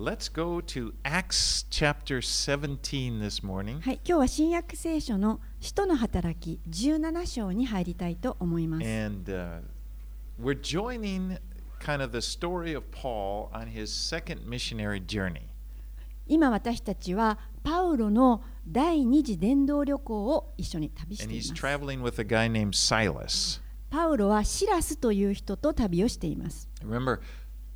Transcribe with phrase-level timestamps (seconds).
[0.00, 3.80] let's go to Acts chapter 17 this morning.
[3.82, 8.86] はい、今日は新約聖書の使徒の働き17章に入りたいと思います。
[8.86, 9.60] And uh,
[10.42, 11.38] we're joining
[11.80, 15.42] kind of the story of Paul on his second missionary journey.
[16.26, 23.60] 今私たちはパウロの第二次伝道旅行を一緒に旅して And い he's ます traveling with a guy named Silas.
[23.90, 27.18] パウロはシラスという人と旅をしています Remember,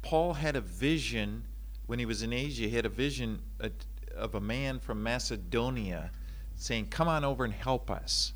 [0.01, 1.43] Paul had a vision
[1.87, 3.69] when he was in Asia, he had a vision uh,
[4.17, 6.11] of a man from Macedonia
[6.57, 8.35] saying, Come on over and help us.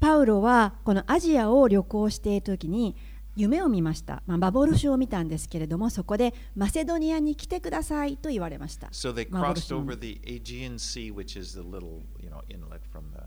[0.00, 2.96] パウロはこのアジアを旅行している時に
[3.36, 12.80] 夢を見ました、まあ、幻を見たんですけれどもそこでマセドニアに来てくださいと言われました So they 幻 crossed over the Aegean Sea, which is the little, you know, inlet
[12.90, 13.26] from the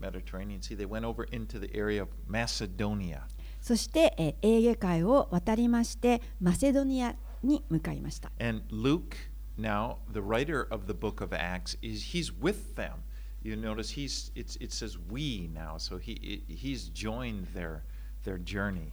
[0.00, 0.76] Mediterranean Sea.
[0.76, 3.22] They went over into the area of Macedonia.
[3.60, 9.16] そして、えーエーゲ海を渡りましてマセドニアに向かいました And Luke,
[9.58, 13.04] now the writer of the book of Acts, is he's with them.
[13.42, 17.82] You notice he's it's, it says we now, so he he's joined their
[18.24, 18.92] their journey.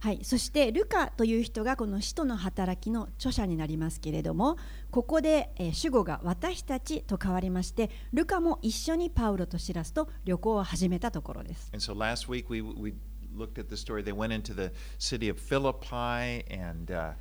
[0.00, 4.58] はい、そしてルカという人がこの使徒の働きの著者になりますけれども
[4.90, 11.70] ここで、えー主語が私たちと変わりましてルカも一緒にパウロとシラスと旅行を始めたところです。
[11.72, 12.94] And so last week we we
[13.36, 14.02] looked at the story.
[14.02, 17.14] They went into the city of Philippi, and uh,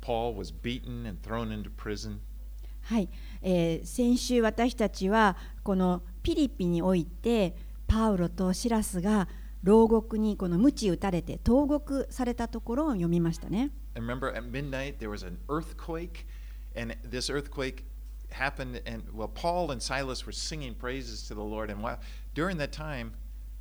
[0.00, 2.20] Paul was beaten and thrown into prison.
[2.82, 3.08] はい
[3.42, 7.54] えー先週私たちはこのピリピにおいて
[7.86, 9.28] パウロとシラスが
[9.62, 13.70] 牢獄にこの鞭打たれて投獄されたところを読みましたね。
[13.94, 16.26] And remember, at midnight there was an earthquake,
[16.74, 17.84] and this earthquake
[18.30, 18.80] happened.
[18.86, 21.70] And well, Paul and Silas were singing praises to the Lord.
[21.70, 21.98] And while,
[22.34, 23.12] during that time,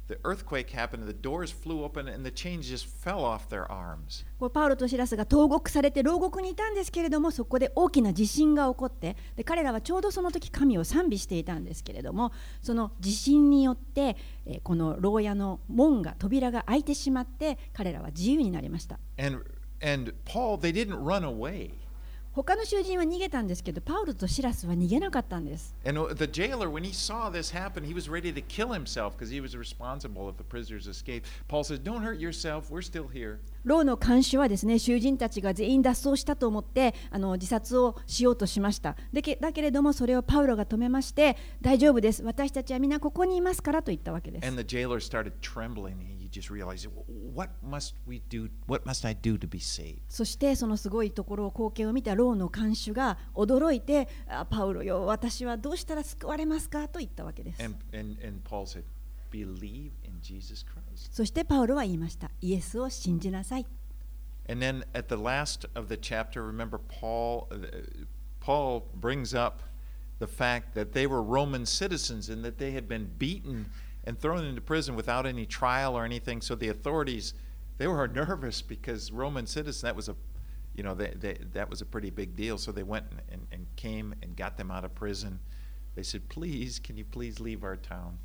[0.09, 4.25] the earthquake happened, the doors flew open, and the chains just fell off their arms.
[4.39, 19.43] こうパウロとシラスが投獄されて牢獄にいたんですけれどもそこで大きな地震が起こってで彼らはちょうどその時神を賛美していたんですけれどもその地震によって、えーこの牢屋の門が扉が開いてしまって彼らは自由になりました And
[19.81, 21.71] and Paul, they didn't run away.
[22.43, 25.75] 他の囚人は逃げたんですけど、パウルとシラスは逃げなかったんです。
[33.63, 45.95] 牢の看守はですね囚人たちが全員脱走したと思ってあの自殺をしようとしましたでけだけれどもそれをパウロが止めまして大丈夫です私たちは皆ここにいますからと言ったわけです And the jailer started trembling.
[46.19, 46.87] He just realized,
[47.33, 48.49] "What must we do?
[48.67, 56.87] What must I do to be saved?" そしてそのすごいところを光景を見た牢の看守が驚いてあパウロよ私はどうしたら救われますか？
[56.87, 57.63] と言ったわけです。
[57.63, 58.83] And and and Paul said,
[59.31, 62.30] "Believe in Jesus Christ." そしてパウロは言いました。
[62.40, 63.66] イエスを信じなさい。
[64.46, 67.66] And then at the last of the chapter, remember Paul uh,
[68.40, 69.62] Paul brings up
[70.18, 73.66] the fact that they were Roman citizens and that they had been beaten
[74.04, 76.42] and thrown into prison without any trial or anything.
[76.42, 77.34] So the authorities
[77.78, 80.16] they were nervous because Roman citizens that was a
[80.74, 82.58] you know they, they, that was a pretty big deal.
[82.58, 85.38] So they went and, and, and came and got them out of prison.
[85.94, 88.18] They said, "Please, can you please leave our town?"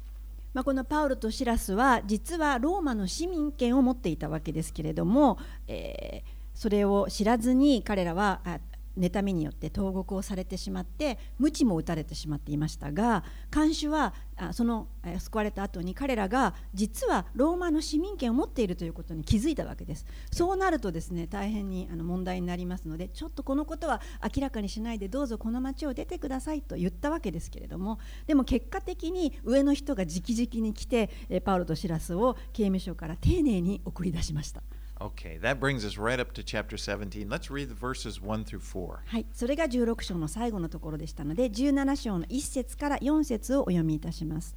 [0.54, 5.38] まあ、このパウロとシラスは実はローマの市民権を持っていたわけですけれども、
[5.68, 8.60] えーそれを知らずに彼らはあ
[8.98, 14.14] 妬みによって投獄をされてしまって鞭も打たれてしまっていましたが看守は
[14.52, 14.88] その
[15.18, 31.10] 救われた後に彼らが実はローマの市民権を持っているということに気づいたわけですそうなるとですね大変にあの問題になりますのでちょっとこのことは明らかにしないでどうぞこの町を出てくださいと言ったわけですけれどもでも結果的に上の人が直々に来て
[31.44, 34.62] パウロとシラスを刑務所から丁寧に送り出しました。
[35.04, 37.28] Okay, that brings us right up to chapter 17.
[37.28, 39.00] Let's read the verses 1 through 4.
[39.04, 44.56] はい、それが16章の最後のところでしたので17章の1節から4節をお読みいたします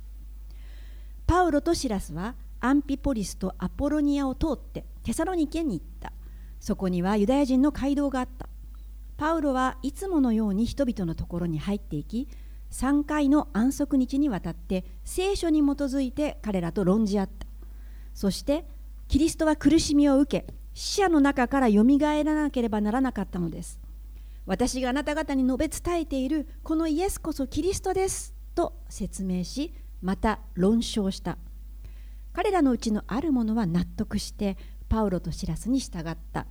[1.26, 6.14] パウロとシラスはアンピポリスとアポロニアを通ってテサロニケに行った
[6.62, 8.48] そこにはユダヤ人の街道があった
[9.18, 12.30] パウロはいつものように人々のところに入っていき
[12.72, 17.48] 3回の安息日にわたって聖書に基づいて彼らと論じ合った
[18.14, 18.66] そして
[19.08, 23.80] キリストは苦しみを受け死者の中からよみがえらなければならなかったのです。
[24.46, 31.38] 私があなた方に述べ伝えているこのイエスこそキリストですと説明しまた論証した。
[32.34, 34.58] 彼らのうちのある者は納得して
[34.90, 36.46] パウロとシラスに従った。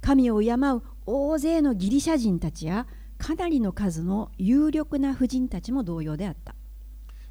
[0.00, 2.86] 神を敬う大勢のギリシャ人たちや
[3.16, 6.54] かなりの数の有力な婦人たちも同様であった。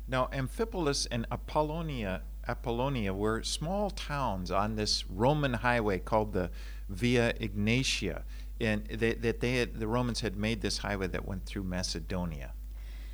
[0.10, 6.50] Now, Amphipolis and Apollonia, Apollonia were small towns on this Roman highway called the
[6.90, 8.24] Via Ignatia.
[8.60, 12.54] and they, that they had, the Romans had made this highway that went through Macedonia.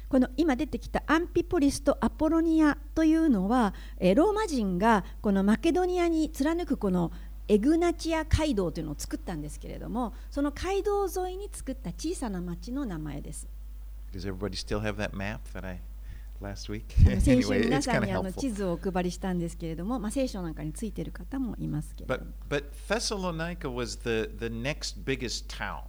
[0.09, 7.11] この今出てきたアンピポリスとアポロニアというのは、えーローマ人がこのマケドニアに貫くこの
[7.47, 13.47] エグナチア街道というのを作ったんですけれどもその街道沿いに作った小さな町の名前です。
[14.11, 15.79] Does everybody still have that map that I
[16.41, 16.83] last week?
[17.21, 25.81] 先週皆さんにあの.地図をお配りしたんですけれども、まあ、聖書なんかについている方もいますけれど But, but Thessalonica was the, the next biggest town.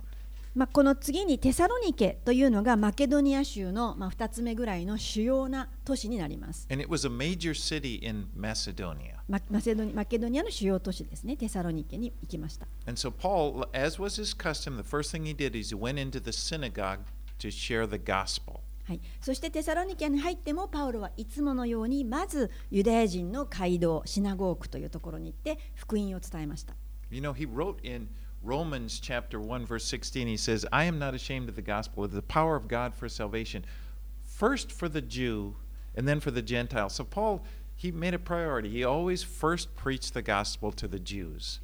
[0.53, 6.67] まあ、この次にテサロニケというのがマケドニア州の、まあ、2つ目ぐらいの主要な都市になります。
[6.73, 9.15] And it was a major city in Macedonia.
[9.29, 12.67] ママセドニマケドニアの主要都市ですね、テサロニケに行きました。
[12.89, 16.21] And so Paul, as was his custom, the first thing he did is he went into
[16.21, 16.99] the synagogue
[17.39, 18.59] to share the gospel.
[18.91, 26.75] はい、そしてテサロニケに入ってもパウロはいつものようにまずユダヤ人の街道シナゴークというところに行って福音を伝えました。
[27.09, 28.09] You know, he wrote in
[28.43, 32.11] Romans chapter 1, verse 16, he says, I am not ashamed of the gospel, of
[32.11, 33.65] the power of God for salvation,
[34.25, 35.55] first for the Jew
[35.95, 36.89] and then for the Gentile.
[36.89, 37.45] So Paul,
[37.77, 38.71] he made a priority.
[38.71, 41.61] He always first preached the gospel to the Jews.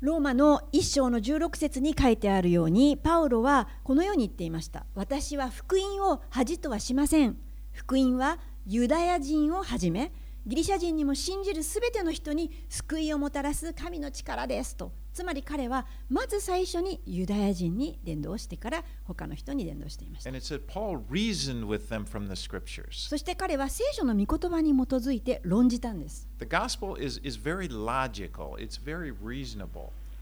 [0.00, 4.86] ローマの一章の16節に書いてあるようにパウロはこのように言っていました。
[4.94, 7.36] 私は福音を恥とはしません。
[7.72, 10.12] 福音はユダヤ人をはじめ
[10.48, 14.90] ギリシャ人にも信じるすべての人に救いをもたらす神の力ですと。
[15.12, 20.30] つまり彼はまず最初にユダヤ人に伝道してから他の人に伝道していました.
[23.10, 26.26] そして彼は聖書の御言葉に基づいて論じたんです。
[26.98, 27.38] Is, is.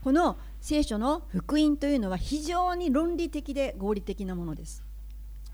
[0.03, 4.83] この聖書の福音というのは非常に論理的で合理的なものです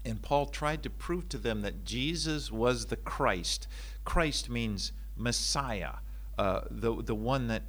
[0.05, 3.69] And Paul tried to prove to them that Jesus was the Christ.
[4.05, 5.95] Christ means Messiah,
[6.39, 7.63] uh, the, the one that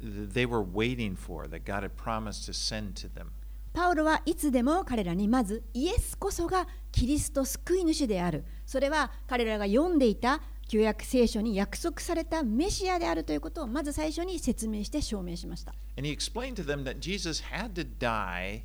[0.00, 3.32] they were waiting for, that God had promised to send to them.
[3.72, 18.64] パウロはいつでも彼らにまずイエスこそがキリスト救い主であるそれは彼らが読んでいた旧約聖書に約束されたメシアであるということをまず最初に説明して証明しました And he explained to them that Jesus had to die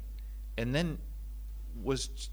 [0.58, 0.98] and then
[1.82, 2.30] was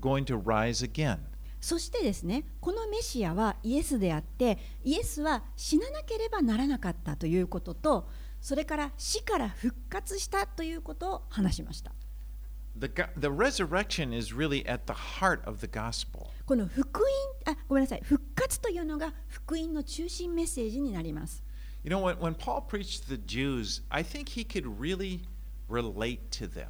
[0.00, 1.18] going to rise again.
[1.60, 8.06] そしてですねこのメシアはイエスであってイエスは死ななければならなかったということと
[8.38, 11.92] それから死から復活したということを話しました
[12.78, 16.26] The, the resurrection is really at the heart of the gospel.
[16.44, 17.02] この福
[17.46, 21.42] 音あごめんなさい復活というのが福音の中心メッセージになります
[21.82, 25.20] You know, when, when Paul preached to the Jews, I think he could really
[25.68, 26.68] relate to them.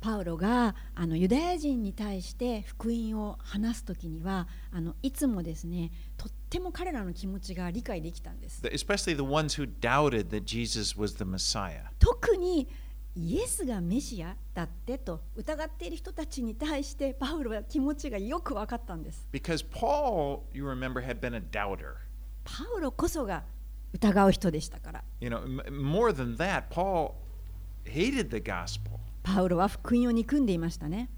[0.00, 11.82] パウロがあのユダヤ人に対して福音を話すときにはあのいつもですねとっても彼らの気持ちが理解できたんです especially the ones who doubted that Jesus was the Messiah.
[11.98, 12.66] 特に
[13.16, 21.96] イエスがメシアだってと疑っている人たちに対してパウロは気持ちがよく分かったんです Because Paul, you remember, had been a doubter.
[22.44, 23.42] パウロこそが
[23.92, 27.14] 疑う人でしたから You know, more than that, Paul
[27.84, 28.99] hated the gospel.
[29.23, 31.09] パウロは福音を憎んでいましたね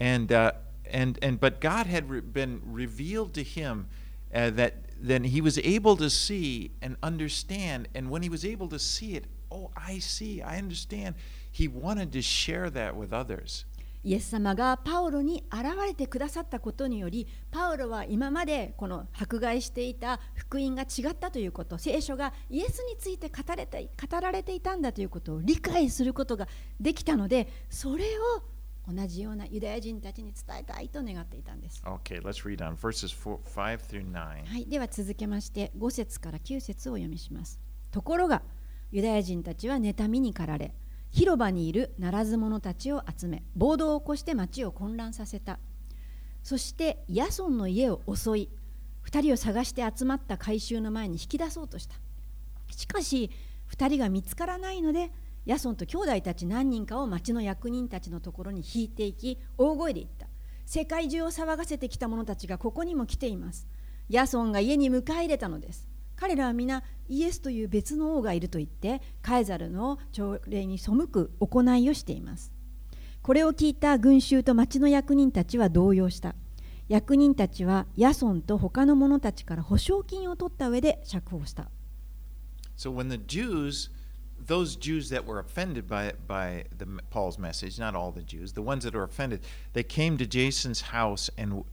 [0.00, 0.52] And, uh,
[0.90, 3.86] and, and, but God had re- been revealed to him
[4.34, 7.88] uh, that then he was able to see and understand.
[7.94, 11.16] And when he was able to see it, oh, I see, I understand.
[11.50, 13.64] He wanted to share that with others.
[14.03, 26.47] イエス様がパウロに現れてくださったことによりパウロは今までこの迫害していた福音が違ったということ聖書がイエスについて語れて語られていたんだということを理解することが
[26.79, 28.43] できたのでそれを
[28.89, 31.83] 同じようなユダヤ人たちに伝えたいと願っていたんです。
[31.83, 34.45] Okay, let's read on verses four, 5 through 9.
[34.45, 37.59] はい、では続けまして5節から9節をお読みします。
[37.91, 38.43] ところが
[38.91, 40.73] ユダヤ人たちは妬みに駆られ
[41.11, 45.59] 広場にいるならず者たちを集め暴動を起こして町を混乱させた。
[46.43, 48.49] そしてヤソンの家を襲い
[49.05, 51.95] 2人を探して集まった回収の前に引き出そうとした。
[52.71, 53.31] しかし
[53.71, 55.11] 2人が見つからないので
[55.45, 60.27] ヤソンと兄弟たち何人かを町の役人たちのところに引いていき大声で言った。
[60.65, 63.67] 世界中を騒がせてきた者たちがここにも来ています。
[64.09, 65.87] ヤソンが家に迎え入れたのです。
[66.17, 72.51] 彼らは皆イエスという別の王がいると言ってカエザルの朝礼に背く行いをしています
[73.21, 76.35] これを聞いた群衆と町の役人たちは動揺した
[76.89, 81.69] 役人たちはヤソンと他の者たちから保証金を取った上で釈放した
[82.77, 83.89] So when the Jews,
[84.39, 88.61] those Jews that were offended by by the, Paul's message, not all the Jews, the
[88.61, 89.41] ones that are offended,
[89.73, 91.63] they came to Jason's house and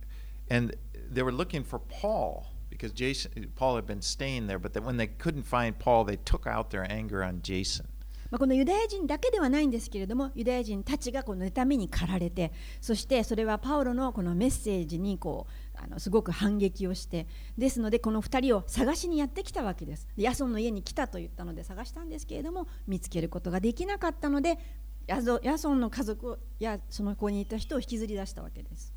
[0.48, 0.74] and
[1.10, 4.96] they were looking for Paul because Jason Paul had been staying there, but that when
[4.96, 7.86] they couldn't find Paul, they took out their anger on Jason.
[8.30, 24.58] まあ、このユダヤ人だけではないんですけれどもユダヤ人たちがこの妬みに駆られてそしてそれはパウロのこのメッセージにこうあのすごく反撃をしてですのでこの2人を探しにやってきたわけですヤソンの家に来たと言ったので探したんですけれども見つけることができなかったので
[25.06, 28.92] ヤゾヤソンの家族やその子にいた人を引きずり出したわけです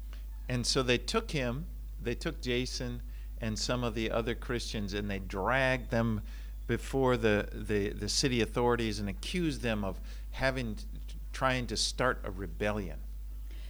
[0.49, 1.65] And so they took him,
[2.01, 3.01] they took Jason
[3.40, 6.22] and some of the other Christians, and they dragged them
[6.66, 10.76] before the, the, the city authorities and accused them of having,
[11.32, 12.98] trying to start a rebellion.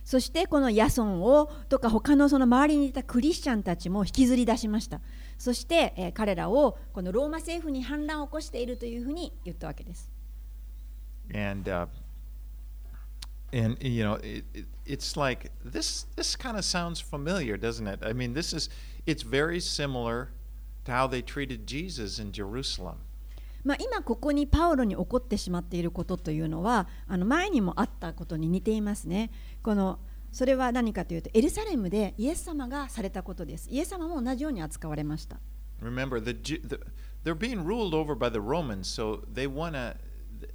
[0.05, 5.01] そしてこのヤソンをとか他のその周りにいたクリスチャンたちも引きずり出しました
[5.39, 10.11] そして、えー彼らをこのローマ政府に反乱を起こしているというふうに言ったわけです
[11.33, 11.87] And, uh,
[13.54, 18.00] and you know, it, it, it's like this, this kind of sounds familiar, doesn't it?
[18.04, 18.70] I mean, this is,
[19.06, 20.30] it's very similar
[20.86, 22.98] to how they treated Jesus in Jerusalem.
[23.64, 29.30] まあ、今ここにパウロに起こってしまっていることというのはあの前にもあったことに似ていますね。
[29.62, 30.00] この
[30.32, 33.70] それは何かというとエルサレムでイエス様がされたことです。
[33.70, 35.38] イエス様も同じように扱われました。
[35.82, 36.80] Remember, the, the
[37.24, 39.96] they're being ruled over by the Romans, so they want to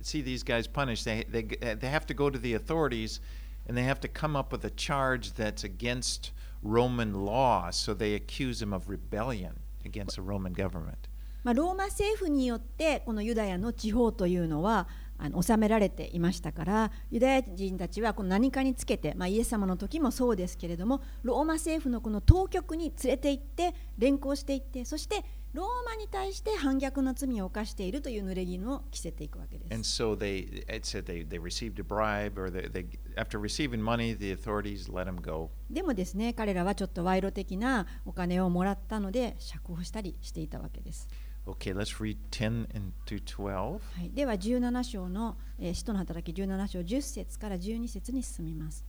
[0.03, 1.05] see these guys punished.
[1.05, 3.21] They, they, they have to go to the authorities
[3.69, 8.15] and they have to come up with a charge that's against Roman law, so they
[8.15, 11.09] accuse him of rebellion against the Roman government.
[11.45, 14.87] まあ、ローマ政府によってこのユダヤの地方というのは
[15.19, 25.25] あの治められていましたからユダヤ人たちはこの何かにつけて、まあ、イエス様の時もそうですけれどもローマ政府のこの当局に連れて行って連行していってそして
[25.55, 30.03] ローマに対して反逆の罪を犯しているという濡れ衣を着せていくわけで And す。
[30.03, 34.33] so they, it said they, they received a bribe, or they, they, after receiving money, the
[34.33, 35.51] authorities let him go.
[35.71, 41.09] でもですね彼らはちょっと賄賂的なお金をもらったので釈放したりしていたわけです。
[41.45, 43.53] Okay, let's read 10 into 12.
[43.53, 48.87] はい、では17章の、えー使徒の働き17章10節から12節に進みます。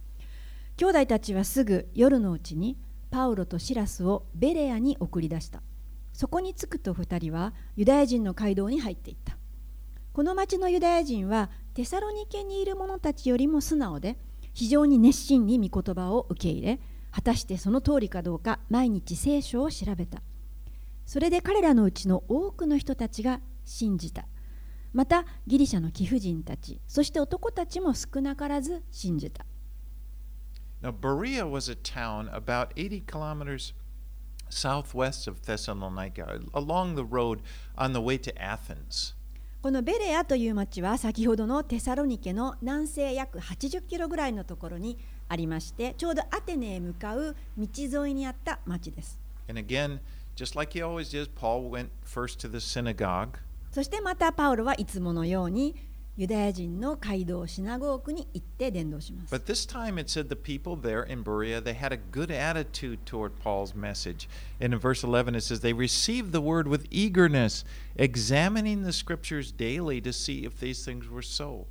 [0.78, 2.78] 兄弟たちはすぐ夜のうちに
[3.12, 5.62] パウロとシラスをベレアに送り出した。
[6.14, 9.38] そこに着くと2人はユダヤ人の街道に入っていった。
[10.14, 14.18] この町のユダヤ人はテサロニケにいる者たちよりも素直で
[14.54, 16.80] 非常に熱心に御言葉を受け入れ
[17.12, 20.22] 果たしてその通りかどうか毎日聖書を調べた。
[21.06, 24.26] それで彼らのうちの多くの人たちが信じた。
[24.94, 29.46] またギリシャの貴婦人たちそして男たちも少なからず信じた
[30.84, 33.74] Now, Berea was a town about 80 kilometers
[34.54, 37.40] southwest of Thessalonica, along the road
[37.78, 39.16] on the way to Athens.
[39.62, 44.98] このベレアという町は先ほどのテサロニケの南西約80キロぐらいのところに
[45.30, 47.68] ありまして、ちょうどアテネへ向かう道
[48.06, 49.20] 沿いにあった町です。
[49.48, 50.00] Again,
[50.56, 51.30] like、is,
[53.72, 55.76] そしてまたパウロはいつものように、
[56.17, 62.99] ユダヤ人の街道シナゴークに行って伝道します But this time it said the people there in Berea, they had a good attitude
[63.07, 64.29] toward Paul's message.
[64.61, 69.53] And in verse 11 it says, they received the word with eagerness, examining the scriptures
[69.53, 71.67] daily to see if these things were so.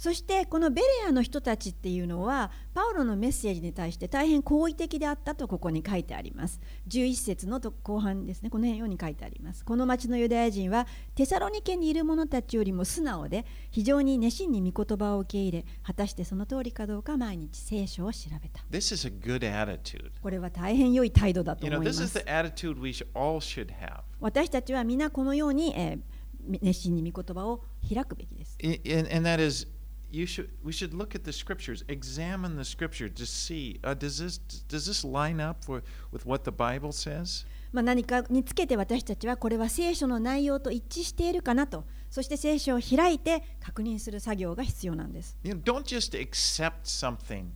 [0.00, 6.58] そしてこのベレアの人たちっていうのはパウロのメッセージに対して大変好意的であったとここに書いてあります。
[6.88, 8.48] 11節のと後半ですね。
[8.48, 9.62] このように書いてあります。
[9.62, 18.64] この町のユダヤ人はテサロニケにいる者たちよりも素直で非常に熱心に御言葉を受け入れ果たしてその通りかどうか毎日聖書を調べた。
[18.70, 20.12] This is a good attitude.
[20.22, 24.00] これは大変良い態度だと You 思 know, いま this is す the attitude we sh- all should have.
[24.18, 28.56] 私たちは皆このように、えー熱心に御言葉を開くべきです。
[28.64, 28.78] And,
[29.14, 29.68] and that is,
[30.10, 34.18] you should we should look at the scriptures, examine the scripture to see uh, does
[34.18, 34.38] this
[34.68, 37.46] does this line up for, with what the Bible says?
[37.72, 47.50] まあ、何かにつけて私たちはこれは聖書の内容と一致しているかなとそして聖書を開いて確認する作業が必要なんです、You know, don't just accept something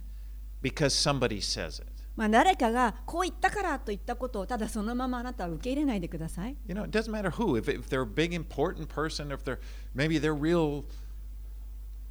[0.63, 1.95] because somebody says it.
[2.17, 7.57] まあ、誰かがこう言ったからと言ったことをただそのままあなたは受け入れないでください You know, it doesn't matter who.
[7.57, 9.59] If, if they're a big important person, if they're
[9.97, 10.85] maybe they're real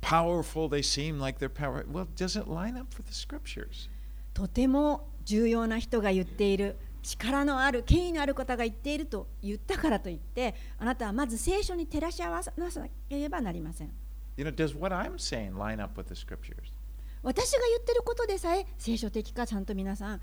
[0.03, 1.91] powerful, they seem like they're powerful.
[1.91, 3.89] Well, does it line up for the scriptures?
[4.33, 13.91] とても重要な人が言っている力のある権威のある方が言っていると言ったからといってあなたはまず聖書に照らし合わなさなければなりません
[14.35, 16.73] You know, does what I'm saying line up with the scriptures?
[17.21, 20.21] 私が言ってることでさえ聖書的かちゃんと皆さん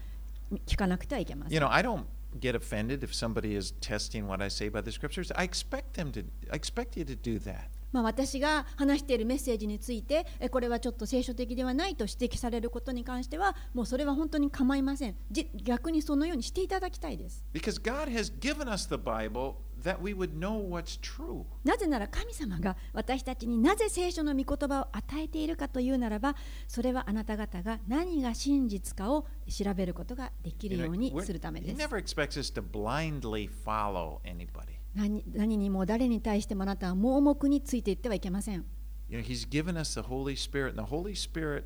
[0.67, 2.05] 聞かなくてはいけません You know, I don't
[2.41, 5.33] get offended if somebody is testing what I say by the scriptures.
[5.37, 7.69] I expect them to I expect you to do that.
[7.93, 21.45] まあ、私が話しているメッセージについてえこれはちょっと聖書的ではないと指摘されることに関してはもうそれは本当に構いませんじ逆にそのようにしていただきたいです Because God has given us the Bible that we would know what's true.
[21.65, 26.37] なぜなら神様が私たちになぜ聖書の御言葉を与えているかというならば
[26.69, 34.80] それはあなた方が何が真実かを調べることができる You よ know, うにするためです never expects us to blindly follow anybody.
[34.95, 38.65] 何何にも誰に対してもあなたは盲目についていってはいけません
[39.09, 41.65] You know, he's given us the Holy Spirit, and the Holy Spirit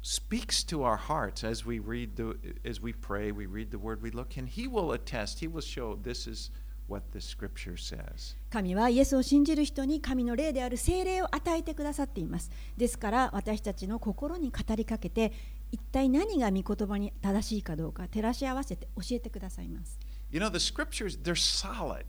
[0.00, 4.02] speaks to our hearts as we read the as we pray, we read the word,
[4.02, 6.50] we look, and he will attest, he will show this is
[6.86, 8.36] what the scripture says.
[8.50, 15.32] 神はイエスを信じる人に神の霊である聖霊を与えてくださっていますですから私たちの心に語りかけて
[15.72, 19.98] 一体何が御言葉に正しいかどうか照らし合わせて教えてくださいます
[20.34, 22.06] You know, the scriptures, they're solid.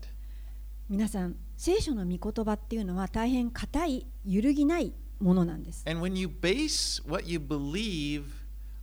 [0.90, 8.24] 皆さん聖書の御言葉っていうのは大変硬い揺るぎないものなんです And when you base what you believe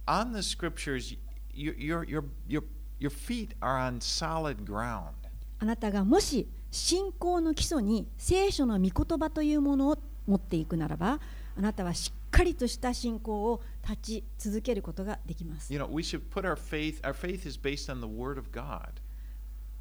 [0.07, 1.17] on the scriptures,
[1.53, 2.63] your, your, your, your,
[3.01, 5.12] your feet are on solid ground.
[5.59, 11.19] あなたがもし信仰の基礎に聖書の御言葉というものを持っていくならば
[11.57, 18.50] あなたはしっかりとした信仰を立ち続けることができます You know, we should put our faith, our faith is based on the word of
[18.53, 19.02] God.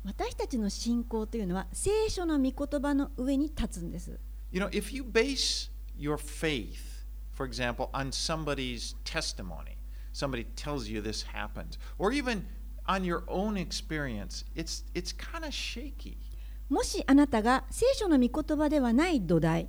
[0.05, 4.19] 私たちの信仰というのは聖書の御言葉の上に立つんです
[4.51, 9.77] You know, if you base your faith, for example, on somebody's testimony,
[10.13, 12.45] somebody tells you this happens, or even
[12.87, 16.17] on your own experience, it's it's kind of shaky.
[16.69, 19.69] もしあなたが聖書の御言葉ではない土台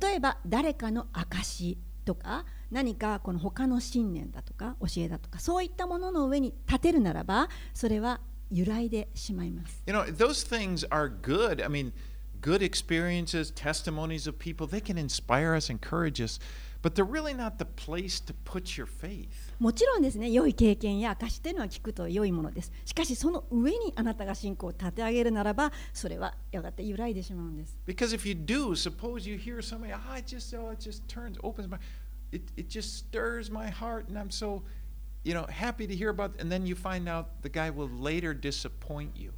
[0.00, 8.20] 例えば誰かの証とか何かこの他の信念だとか教えだとかそういったものの上に立てるならばそれは
[8.50, 11.62] 揺らいでしまいます You know, those things are good.
[11.64, 11.92] I mean,
[12.40, 16.40] good experiences, testimonies of people, they can inspire us, encourage us,
[16.82, 19.28] but they're really not the place to put your faith.
[19.58, 31.06] もちろんですね良い経験や証というのは聞くと良いものですしかしその上にあなたが信仰を立て上げるならばそれはやがて揺らいでしまうんです Because if you do, suppose you hear somebody, ah, it just, oh, it just
[31.06, 31.78] turns, opens my,
[32.32, 34.62] it, it just stirs my heart, and I'm so,
[35.23, 36.39] you know, happy to hear about.
[36.39, 39.33] And then you find out the guy will later disappoint you.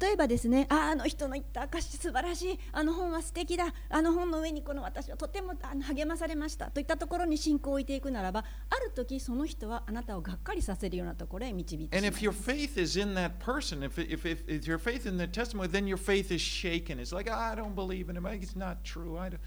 [0.00, 14.68] 例えばですねああの人の言った証素晴らしいあの本は素敵だあの本の上にこの私はとてもあの励まされましたといったところに信仰を置いていくならばある時その人はあなたをがっかりさせるようなところへ導いてし And ま if い your faith is in that person, if, if, if, if
[14.68, 17.00] your faith in the testimony, then your faith is shaken.
[17.00, 18.26] It's like, ah, I don't believe in him.
[18.26, 19.18] It's not true.
[19.18, 19.40] I don't, you know.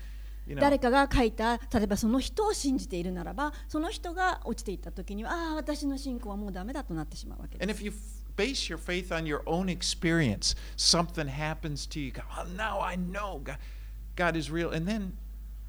[0.56, 7.96] 誰かが書いた例えばその人を信じているならばその人が落ちていった時にはああ私の信仰はもうダメだとなってしまうわけです And if you f-
[8.36, 13.40] base your faith on your own experience, something happens to you, oh, now I know
[13.42, 13.58] God,
[14.16, 14.70] God is real.
[14.70, 15.12] And then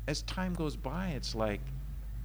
[0.08, 1.62] as time goes by, it's like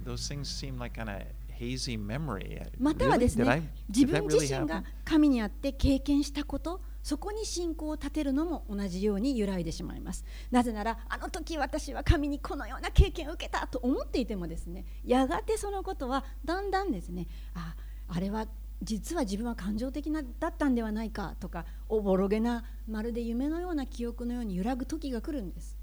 [0.05, 1.23] those things seem like kind of
[1.57, 2.61] hazy memory.
[2.79, 3.19] または Really?
[3.21, 4.67] です I, ね自 did that 分 really 自身?
[4.67, 10.25] が神にあって経験したことそこに信仰を立てるのも同じように揺らいでしまいます。
[10.49, 17.75] なぜならあの時私は神にこのような経験を受けたと思っていてもですねやがてそのことはだんだんですねあ
[18.07, 18.47] あれは
[18.81, 25.74] 実は自分は感情的なだったんではないかとかおぼろげなまるで夢のような記憶のように揺らぐ時が来るんです。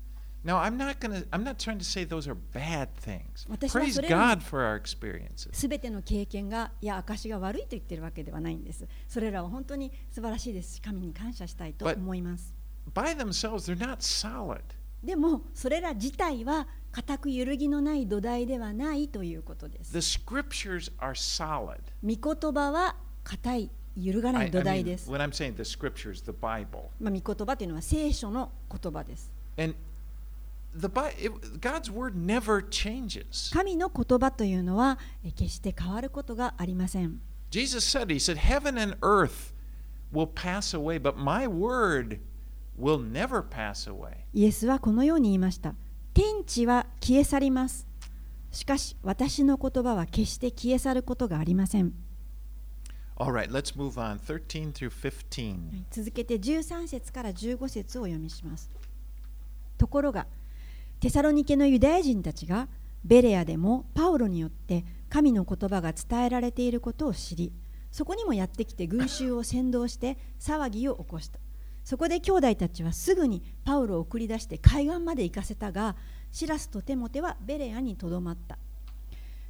[0.44, 1.24] Now, I'm not gonna.
[1.30, 3.46] I'm not trying to say those are bad things.
[3.70, 5.50] Praise God for our experiences.
[5.52, 12.54] すべての経験がいや証が悪いと言ってるわけではないんですそれらは本当に素晴らしいですし神に感謝したいと思います
[12.92, 14.60] By themselves, they're not solid.
[15.04, 21.78] でもそれら自体は固く揺るぎのない土台ではないということです The scriptures are solid.
[22.02, 26.88] 御言葉は固い揺るがな I, い土 I 台 mean, です、when I'm saying the scriptures, the Bible.
[27.00, 29.74] まあ、御言葉というのは聖書の言葉です And
[30.74, 33.52] the it, God's word never changes.
[33.52, 39.52] 神の言葉というのはえ決して変わることがありません Jesus said, He said, Heaven and earth
[40.12, 42.20] will pass away, but my word
[42.78, 44.24] will never pass away.
[44.32, 45.74] イエスはこのように言いました
[46.14, 47.86] 天地は消え去ります
[48.50, 51.92] しかし私の言葉は決して消え去ることがありません
[53.16, 54.18] All right, let's move on.
[54.18, 55.70] 13 through 15.
[55.70, 58.70] はい続けて13節から15節をお読みします。
[59.78, 60.26] ところが、
[61.02, 62.68] テサロニケのユダヤ人たちが
[63.04, 67.52] ベレアでもパウロによって神の言葉が伝えられていることを知り、
[67.90, 71.40] そこにもやってきて群衆を先導して騒ぎを起こした。
[71.82, 75.96] そこで兄弟たちはすぐにパウロを送り出して海岸まで行かせたが、
[76.30, 78.56] シラスとテモテはベレアにとどまった。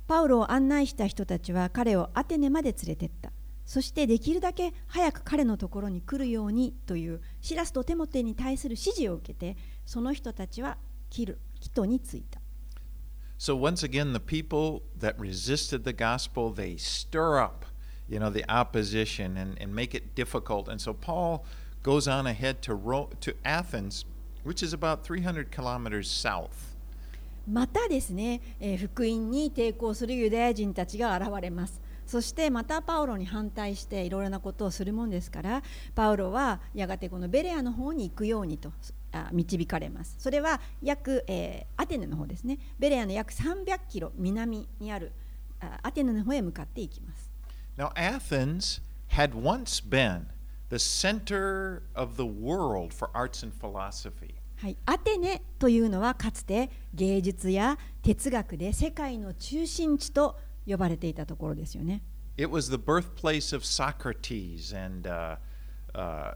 [0.07, 3.31] パウロを案内した人たちは彼をアテネまで連れてった。
[3.67, 10.79] そしてできるだけ早く彼のところに来るようにというシラスとテモテに対する指示を受けてその人たちは
[11.13, 12.41] キルキトに着いた。
[13.39, 17.67] So once again, the people that resisted the gospel, they stir up,
[18.09, 20.69] you know, the opposition and, and make it difficult.
[20.69, 21.45] And so Paul
[21.83, 24.07] goes on ahead to, Ro- to Athens,
[24.43, 26.73] which is about 300 kilometers south.
[27.47, 35.63] またですね、えー福音に抵抗するユダヤ人たちが現れますそしてまたパウロに反対していろいろなことをするもんですから
[35.97, 38.73] パウロはやがてこのベレアの方に行くようにとあ
[39.33, 45.13] 導かれますそれは約、えーアテネの方ですねベレアの約300キロ南にある
[45.61, 47.31] あアテネの方へ向かっていきます
[47.77, 50.27] Now, Athens had once been
[50.69, 54.35] the center of the world for arts and philosophy.
[54.57, 62.03] はい、アテネというのはかつて芸術や哲学で世界の中心地と呼ばれていたところですよね。
[62.37, 65.37] It was the birthplace of Socrates and uh,
[65.95, 66.35] uh,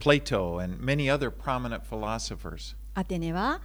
[0.00, 2.74] Plato and many other prominent philosophers.
[2.94, 3.60] アテネは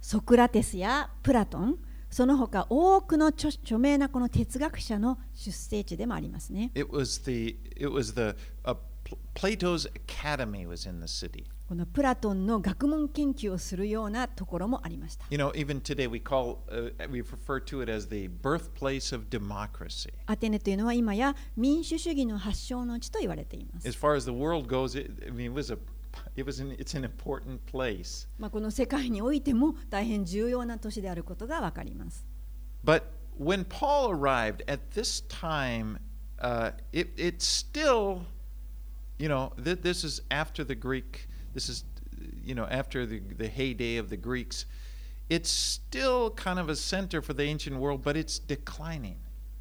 [0.00, 1.78] ソクラテスやプラトン
[2.10, 6.70] その他多くの著著名なこの哲学者の出生地でもありますね。
[6.74, 11.44] It was the it was the uh, Pl- Plato's academy was in the city.
[11.66, 15.24] このプラトンの学問研究をするようなところもありました。
[15.30, 20.12] You know, even today we call uh, we refer to it as the birthplace of democracy.
[20.26, 23.88] アテネというのは今や民主主義の発祥の地と言われています。
[23.88, 25.78] As far as the world goes, it, I mean, it was a
[26.36, 28.28] it was an, it's an important place.
[28.38, 32.26] まあ、この世界においても大変重要な都市であることがわかります。
[32.84, 33.04] But
[33.38, 35.98] when Paul arrived at this time,
[36.38, 38.26] uh, it, it's still,
[39.18, 41.84] you know, th- this is after the Greek, this is,
[42.44, 44.66] you know, after the, the heyday of the Greeks.
[45.30, 49.16] It's still kind of a center for the ancient world, but it's declining.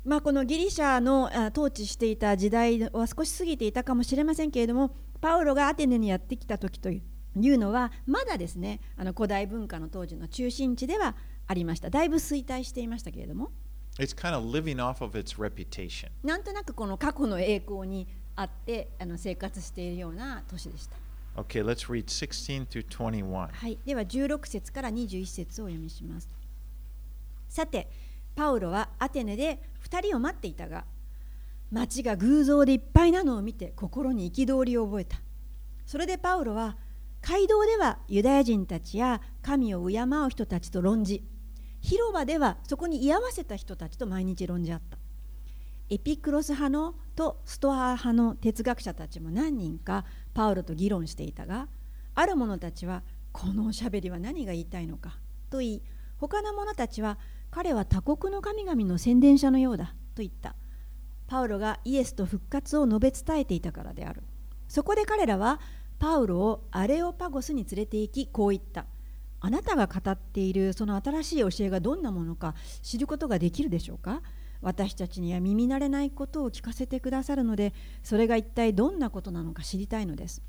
[0.05, 11.15] まあ、このギリシャのあ統治していた時代は少し過ぎていたかもしれませんけれどもパウロがアテネにやってきた時というのはまだですねあの古代文化の当時の中心地では
[11.47, 13.51] ありましただいぶ衰退していましたけれども
[13.97, 16.09] It's kind of living off of its reputation.
[16.23, 20.97] なんとなくこの過去の栄光にあってあの生活しているような都市でした、
[21.35, 23.47] Okay, let's read 16 through 21.
[23.51, 26.29] はい、では16節から21節をお読みします。
[27.49, 27.89] さて
[28.35, 30.85] パウロはアテネで2人を待っていたが
[31.71, 35.17] 町が偶像でいっぱいなのを見て心に憤りを覚えた。
[35.85, 36.77] それでパウロは
[37.21, 41.23] 街道ではユダヤ人たちや神を敬う人たちと論じ
[41.81, 44.97] 広場ではそこに居合わせた人たちと毎日論じ合った。
[45.89, 51.67] エピクロス派のとストア派の哲学者たちも何人かパウロと議論していたが
[52.15, 55.17] ある者たちはこのおしゃべりは何が言いたいのか
[55.49, 55.81] と言い
[56.17, 57.17] 他の者たちは
[57.51, 60.55] 彼は他国の神々の宣伝者のようだと言った。
[61.27, 64.23] パウロがイエスと復活を述べ伝えていたからである。
[64.67, 65.59] そこで彼らは
[65.99, 68.85] パウロをアレオパゴスに連れて行きこう言った。
[69.39, 74.21] あなたが語っているその新しい教えがどんなものか知ることができるでしょうか？
[74.63, 80.41] 私たちには耳慣れないことを聞かせてくださるのでそれが一体どんなことなのか知りたいのです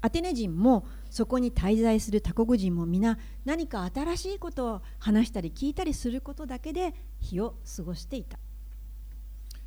[0.00, 8.38] アテネ人もそこに滞在する他国人も皆何か新しいことを話したり聞いたりすることだけで日を過ごしていた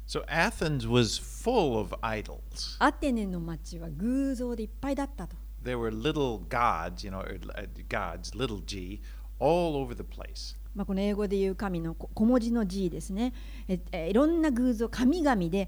[0.08, 2.78] So Athens was full of idols.
[2.80, 9.02] アテネの町は偶像でいっぱいだったと There were little gods, you know, uh, gods, little g,
[9.39, 10.56] all over the place.
[10.78, 13.34] まあ、この英語で言う神の小文字の G ですね。
[13.68, 15.68] ええいろんな偶像、神々で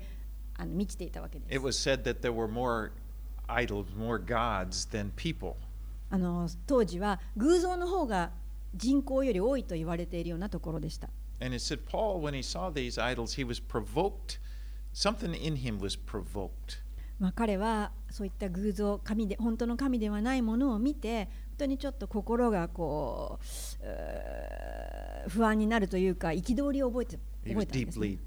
[0.55, 1.51] あの満ちていたわけです。
[6.67, 8.29] 当時は偶像の方が
[8.75, 11.09] 人口より多いと言われているようなところでした。
[14.91, 16.49] Something in him was provoked.
[17.19, 23.39] まあ彼はそういった偶像神で本当の神ではないものを見て当にちょっと心がこ
[25.25, 28.17] う不安になるというか憤りを覚えて覚えたんです、ね、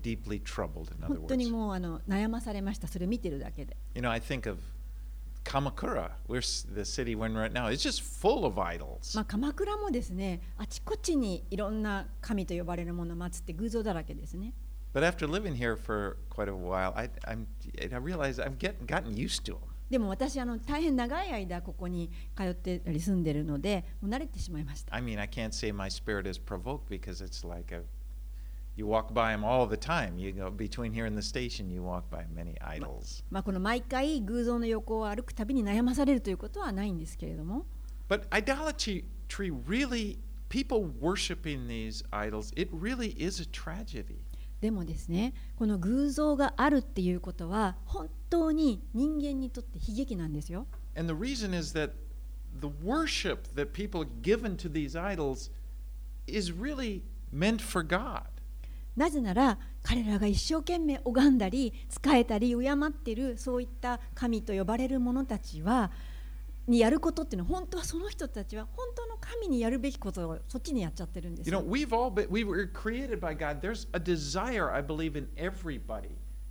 [1.09, 4.59] 本当に.もうあの悩まされましたそれを見てるだけで You know, I think of
[5.45, 7.67] Kamakura, where s- the city we're in right now.
[7.67, 9.17] It's just full of idols.
[9.17, 14.53] まあ、鎌倉もですねあちこちにいろんな神と呼ばれるものを祀って偶像だらけですね
[14.95, 17.47] But after living here for quite a while, I, I'm,
[17.81, 19.72] I realized I've get, gotten used to them.
[19.93, 27.83] でも私あの大変長い間ここに通ってたり住んでるのでもう慣れてしまいました I mean, I can't say my spirit is provoked because it's like a,
[28.75, 30.19] you walk by them all the time.
[30.19, 33.23] You go between here and the station, you walk by many idols.
[33.31, 37.67] まあ、この毎回偶像の横を歩くたびに悩まされるということはないんですけれども
[38.09, 40.17] But idolatry really,
[40.49, 44.25] people worshiping these idols, it really is a tragedy.
[44.63, 51.91] でもですねこの偶像があるっていうことは本当に人間にとって悲劇なんですよ And the reason is that
[52.61, 55.51] the worship that people given to these idols
[56.29, 57.03] is really
[57.35, 58.23] meant for God.
[58.97, 65.91] なぜなら彼らが一生懸命拝んだり仕えたり敬っているそういった神と呼ばれる者たちは
[66.69, 73.61] にやることっていうのは本当はその人たちは本当の神にやるべきことをそっちにやっちゃってるんです You よ know, we've all been, we were created by God.
[73.61, 76.11] There's a desire, I believe, in everybody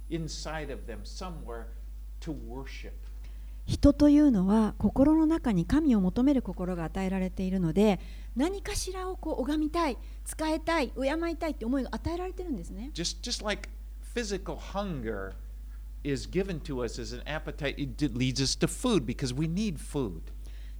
[0.09, 1.67] inside of them somewhere
[2.21, 2.91] to worship.
[3.67, 7.99] 人というのは心の中に神を求める心が与えられているので
[8.35, 13.69] 何かしらをこう拝みたい使えたい敬いたいって思いが与えられてるんですね Just, just like
[14.15, 15.33] physical hunger
[16.04, 19.46] is given to us as an appetite, it d- leads us to food because we
[19.46, 20.20] need food.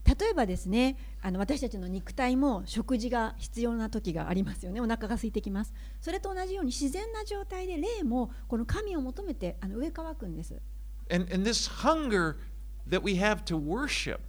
[0.07, 10.55] 例えばですねあの私たちの肉体も食事が必要な時がありますよねお腹が空いてきますそれと同じように自然な状態で霊もこの神を求めてあの上乾くんです
[11.11, 12.37] And, and this hunger
[12.89, 14.21] that we have to worship,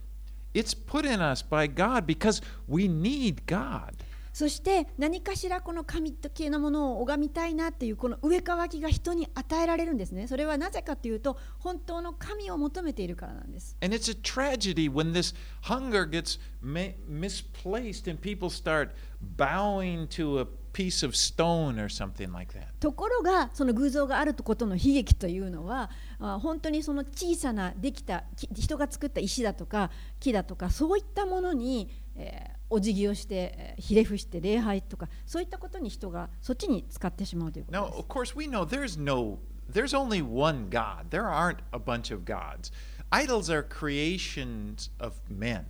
[0.54, 3.94] it's put in us by God because we need God.
[4.33, 18.91] そして何かしらこの神系のものを拝みたいなっていうこの上乾きが人に与えられるんですねそれはなぜかというと本当の神を求めているからなんです And it's a tragedy when this hunger gets misplaced and people start
[19.37, 22.67] bowing to a piece of stone or something like that.
[22.81, 38.07] ところがその偶像があることの悲劇というのはあ本当にその小さなできたき人が作った石だとか木だとかそういったものに、えーお辞儀をしてえーひれ伏して礼拝とかそういったことに人がそっちに使ってしまうということ Now, です of。
[38.09, 39.39] course, we know there's no,
[39.71, 41.11] there's only one God.
[41.11, 42.73] There aren't a bunch of gods.
[43.11, 45.65] Idols are creations of men.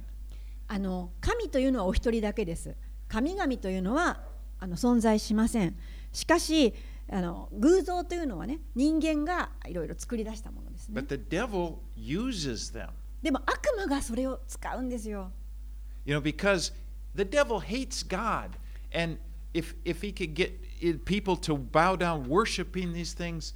[0.69, 2.75] あの神というのはお一人だけです。
[3.09, 4.23] 神々というのは
[4.59, 5.77] あの存在しません。
[6.13, 6.73] しかし
[7.11, 11.09] あの偶像というのはね人間がいろいろ作り出したものですね But。
[11.09, 12.91] the devil uses them.
[13.23, 15.31] でも悪魔がそれを使うんですよ。
[16.05, 16.73] You know, because
[17.16, 18.58] the devil hates God.
[18.92, 19.18] And
[19.54, 23.54] if, if he could get it- people to bow down worshiping these things,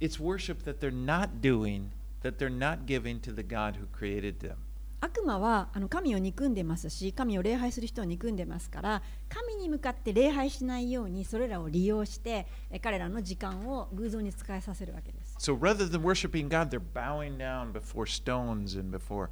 [0.00, 1.92] it's worship that they're not doing,
[2.22, 4.58] that they're not giving to the God who created them.
[5.00, 15.36] 悪魔はあの神を憎んでますし神を礼拝する人を憎んでますから神に向かって礼拝しないようにそれらを利用してえ彼らの時間を偶像に使いさせるわけです。
[15.38, 19.28] So rather than worshiping God, they're bowing down before stones and before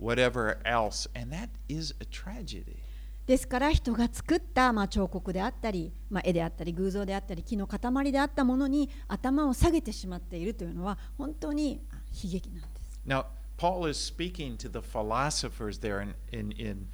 [0.00, 1.08] whatever else.
[1.14, 2.82] And that is a tragedy.
[3.29, 12.99] ですから人が作った、まあ、彫刻であったり、まあ、絵であったり偶像であったり木の塊であったものに頭を下げてしまっているというのは本当にあ悲劇なんです。
[13.07, 16.87] Now, Paul is speaking to the philosophers there in, in, in,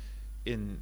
[0.45, 0.80] in,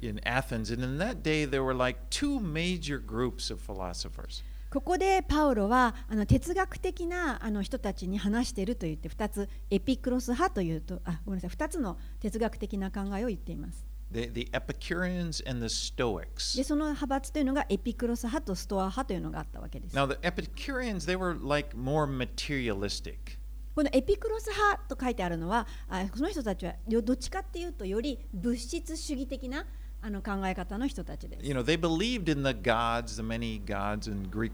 [0.00, 0.72] in Athens.
[0.72, 4.42] And in that day, there were like two major groups of philosophers.
[4.70, 13.93] ここでパウロはあの哲学的なあの人たちに話していると言って2つエピクロス派というとあごめんなさい2つの哲学的な考えを言っています。
[14.14, 16.56] The, the Epicureans and the Stoics.
[16.56, 19.96] でその派閥というのがエピクロス派とストア派というのがあったわけです。
[19.96, 23.38] Now, the Epicureans, they were like more materialistic.
[23.74, 29.66] このエピクロス派と書いてあるのはあその人たちはよどっちかっていうとより物質主義的な
[30.00, 31.44] あの考え方の人たちです。
[31.44, 34.52] You know, they believed in the gods, the many gods in Greek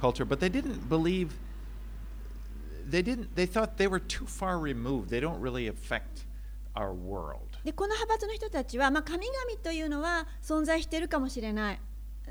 [0.00, 1.30] culture, but they didn't believe,
[2.88, 5.10] they didn't, they thought they were too far removed.
[5.10, 6.26] They don't really affect
[6.76, 7.49] our world.
[7.64, 11.80] でこの派閥の人たちは、まあ、神々というのは存在しているかもしれない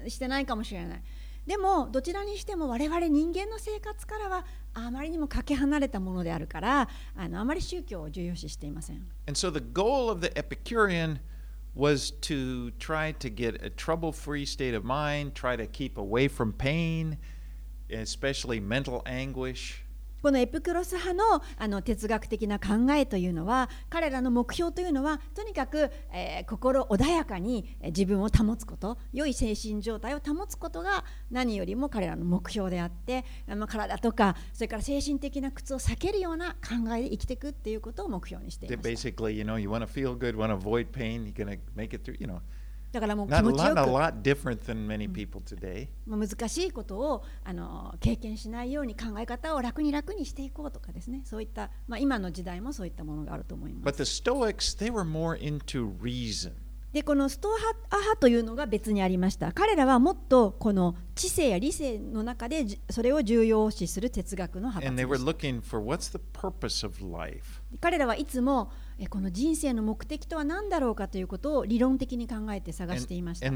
[0.07, 1.03] してないかもしれない
[1.45, 11.19] でもどちらにしても我々人間の生活からはあまりにもかけ離れたものであるからあのあまり宗教を重要視していません And so the goal of the Epicurean
[11.75, 16.27] was to try to get a trouble free state of mind, try to keep away
[16.27, 17.17] from pain,
[17.89, 19.83] especially mental anguish.
[20.21, 38.87] このエピクロス派のあの哲学的な考えというのは彼らの目標というのはとにかく、えー心穏やかに自分を保つこと良い精神状態を保つことが何よりも彼らの目標であってあの体とかそれから精神的な苦痛を避けるような考えで生きていくっていうことを目標にしてい They まし
[42.91, 43.79] だからもう気持ちよく、
[46.07, 53.83] うん、難しいことをあの経験しないように考え方を楽に楽にしていこうとかですね、そういった、まあ、今の時代もそういったものがあると思います。
[56.91, 59.51] で、このストア派というのが別にありました。
[59.51, 64.89] 彼らはもっとこの知性や理性の中でそれを重要視する哲学の派です。
[67.79, 68.71] 彼らはいつも、
[69.07, 73.47] この人生の目的とは何だろうかということを理論的に考えて探していました。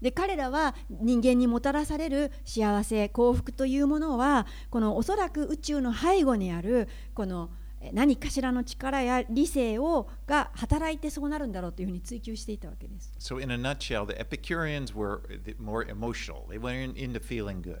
[0.00, 7.50] で彼らは人間にもたらされる幸せ、幸福というものは、このおそらく宇宙の背後にある、この、
[7.92, 13.12] 何かしらの力や理性をが働いてそうなるんだろうというふうに追求していたわけです。
[13.18, 15.20] So, in a nutshell, the Epicureans were
[15.58, 16.46] more emotional.
[16.48, 17.80] They weren't into feeling good.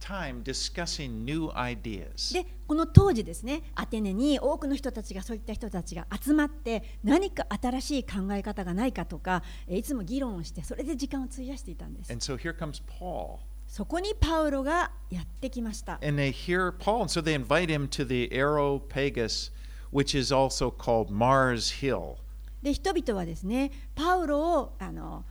[0.00, 2.32] time discussing new ideas.
[2.32, 13.38] でこの当時ですねアテネに多くの人たちがそういった人たちが集まって何か新しい考え方がないかとかえいつも議論をしてそれで時間を費やしていたんです And so here comes Paul.
[13.66, 19.52] そこにパウロがやってきました And they hear Paul, and so they invite him to the Areopagus,
[19.92, 22.16] which is also called Mars Hill.
[22.62, 25.29] で人々はですねパウロをあのえー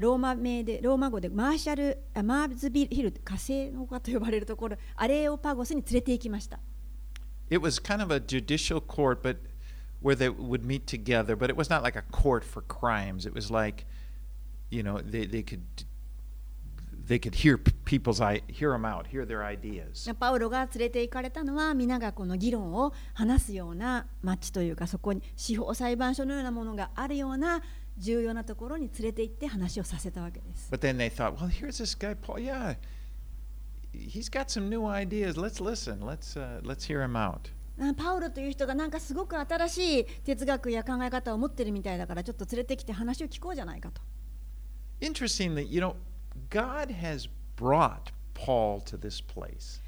[0.00, 6.58] ローマ名でローマ語でマーシャルあマーズビルヒル火星の丘と呼ばれるところアレオパゴスに連れて行きました
[7.50, 9.38] It was kind of a judicial court, but
[10.02, 13.24] where they would meet together, but it was not like a court for crimes.
[13.24, 13.86] It was like,
[14.70, 15.62] you know, they, they could
[17.08, 20.12] they could hear people's i hear them out, hear their ideas.
[20.20, 27.62] パウロが連れて行かれたのは皆がこの議論を話すような町というかそこに司法裁判所のようなものがあるような
[27.98, 30.70] 重要なところに連れて行って話をさせたわけです。
[30.70, 32.40] But then they thought, well, here's this guy Paul.
[32.40, 32.76] Yeah,
[33.92, 35.36] he's got some new ideas.
[35.36, 36.00] Let's listen.
[36.00, 37.50] Let's uh, let's hear him out.
[37.80, 44.02] あパウロという人がなんかすごく新しい哲学や考え方を持ってるみたいだからちょっと連れてきて話を聞こうじゃないかと。
[45.00, 45.94] Interestingly, you know,
[46.50, 49.80] God has brought Paul to this place.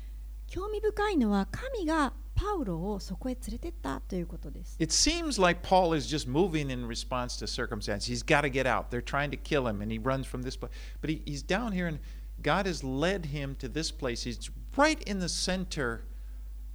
[0.47, 4.76] 興味深いのは神がパウロをそこへ連れてったということです。
[4.80, 8.06] It seems like Paul is just moving in response to circumstance.
[8.06, 8.92] He's got to get out.
[8.92, 10.72] They're trying to kill him, and he runs from this place.
[11.02, 12.00] But he, he's down here, and
[12.42, 14.24] God has led him to this place.
[14.24, 16.04] He's right in the center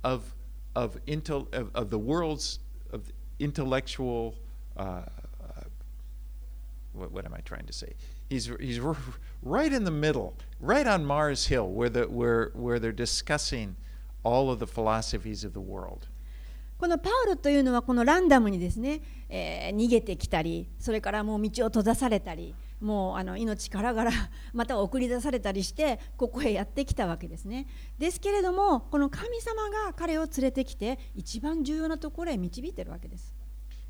[0.03, 0.35] of
[0.75, 2.61] of, intel, of, of the world's
[2.93, 4.37] of intellectual.
[4.77, 5.05] Uh, uh,
[6.93, 7.93] what, what am I trying to say?
[8.29, 8.97] He's he's r-
[9.43, 13.77] right in the middle, right on Mars Hill, where the where where they're discussing
[14.26, 16.08] all of the philosophies of the world.
[16.78, 24.12] このパウロというのはこのランダムにですね、えー逃げてきたりそれからもう道を閉ざされたりもうあの命からがら
[24.54, 33.34] また送り出されたりしてここへやってきたわけですねですけれどもこの神様が彼を連れてきて一番重要なところへ導いてるわけです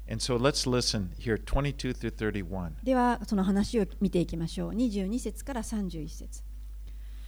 [0.07, 2.71] And so let's listen here 22 through 31.
[2.83, 6.43] ではその話を見ていきましょう22節から31節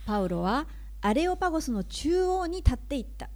[0.06, 0.67] パウロは
[1.02, 3.30] アレオパゴスの中央に立っていった。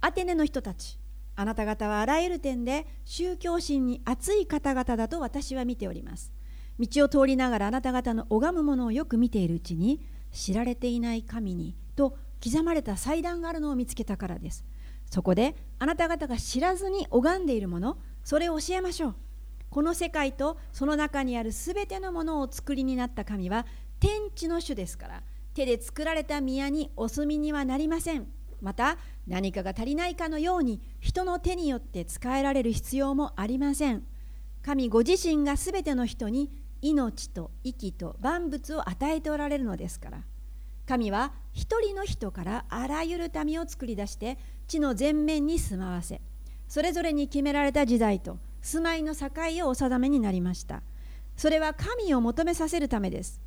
[0.00, 0.98] アテネの人たち
[1.36, 6.32] あなた方はあらゆる点で宗教心に熱い方々だと私は見ております。
[6.80, 10.00] 道を通りながらあなた方の拝むものをよく見ているうちに
[10.32, 14.64] 知られていない神にと刻まれた祭壇があるのを見つけたからです。
[15.10, 19.14] そこであなた方が知らずに拝んでいるものそれを教えましょう。
[19.68, 23.66] この世界とその中にあるすべてのものをお作りになった神は
[24.00, 25.22] 天地の主ですから
[25.54, 28.26] 手で作られた宮にお住みにはなりません。
[28.60, 34.04] また何かが足りないかのように人の手によって使えられる必要もありません。
[34.62, 40.22] 神ご自身がすべての人に命と息と万物を与えておられるのですから。
[40.86, 44.36] 神は一人の人からあらゆる民を作り出して
[44.66, 46.20] 地の全面に住まわせ
[46.66, 49.28] それぞれに決められた時代と住まいの境
[49.66, 50.82] をお定めになりました。
[51.36, 53.40] それは神を求めさせるためです。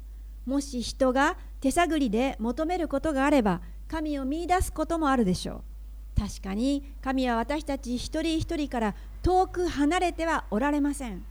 [0.46, 6.20] もし人が手探りで求めることがあれば神を見いだすこともあるでしょう。
[6.20, 11.26] 確かに神は私たち一人一人から遠く離れてはおられません。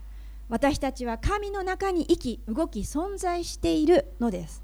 [0.48, 4.62] 私たちは神の中に生き動き存在しているのです。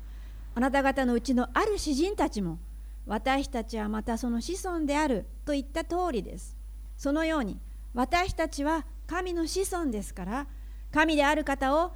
[0.55, 2.59] あなた方のうちのある詩人たちも
[3.07, 6.57] 私たちはまたその子孫であると言った通りです。
[6.97, 7.59] そのように
[7.95, 10.47] 私たちは神の子孫ですから
[10.93, 11.93] 神である方を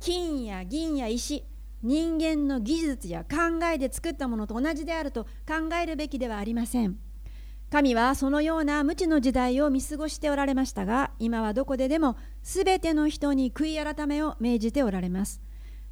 [0.00, 1.44] 金や銀や石
[1.82, 6.98] 人間の技術や考えで作ったものと同じであると考えるべきではありません。
[7.70, 15.42] 神はそのような無知の時代を見過ごしておられましたが今はどこででも全ての人に悔い改めを命じておられます。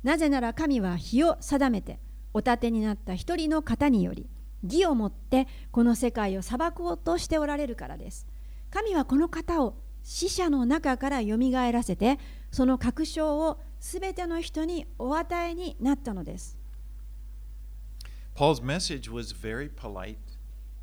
[0.03, 2.01] なぜなら神は日を定めて
[2.33, 4.29] お立てになった一人の方により
[4.63, 8.27] 義をもってこの世界を裁こうとしておられるからです。
[8.71, 12.19] 神はこの方を死者の中からよみがえらせて
[12.53, 16.59] その確証をすべての人にお与えになったのです
[18.35, 20.17] Paul's message was very polite.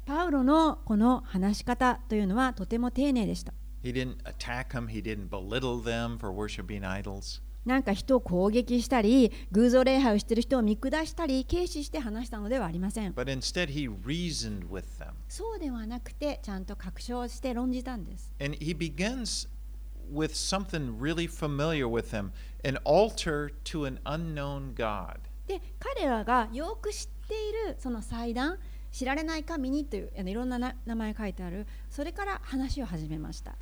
[0.05, 7.41] パウロのこの話し方というのはとても丁寧でした He didn't attack them, he didn't belittle them for worshiping idols.
[7.65, 15.11] なんか人を攻撃したり偶像礼拝をしている人を見下したり軽視して話したのではありません but instead he reasoned with them.
[15.27, 19.49] そうではなくてちゃんと確証して論じたんです And he begins
[20.09, 22.31] with something really familiar with them
[22.63, 22.79] an
[25.47, 28.57] で彼らがよく知っているその祭壇
[28.91, 33.55] 知られない神にというあのいろんな名前書いてあるそれから話を始めました。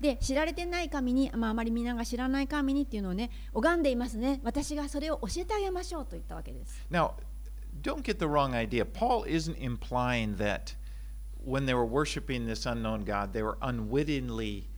[0.00, 4.40] で知られてない神に、まあ、あまりみんなが知らない神にっていうのをね拝んでいますね。
[4.42, 6.86] 私がそれを教えてあげましょうと言ったわけです。
[6.90, 7.12] Now
[7.82, 8.84] don't get the wrong idea.
[8.84, 10.76] Paul isn't imply that
[11.43, 14.69] when they were worshiping this unknown God, they were unwittingly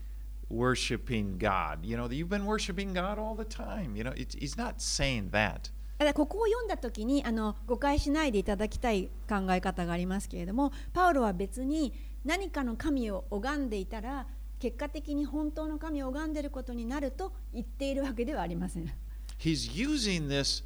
[0.49, 1.85] worshiping God.
[1.85, 3.95] You know, you've been worshiping God all the time.
[3.95, 5.71] You know, it's, he's not saying that.
[5.97, 11.93] ただここを読んだ時にあの誤解しないでいただきたい考え方がありますけれどもパウロは別に
[12.23, 14.25] 何かの神を拝んでいたら
[14.59, 18.89] 結果的に本当の神を拝んでいることになると言っているわけではありません。
[19.37, 20.63] He's using this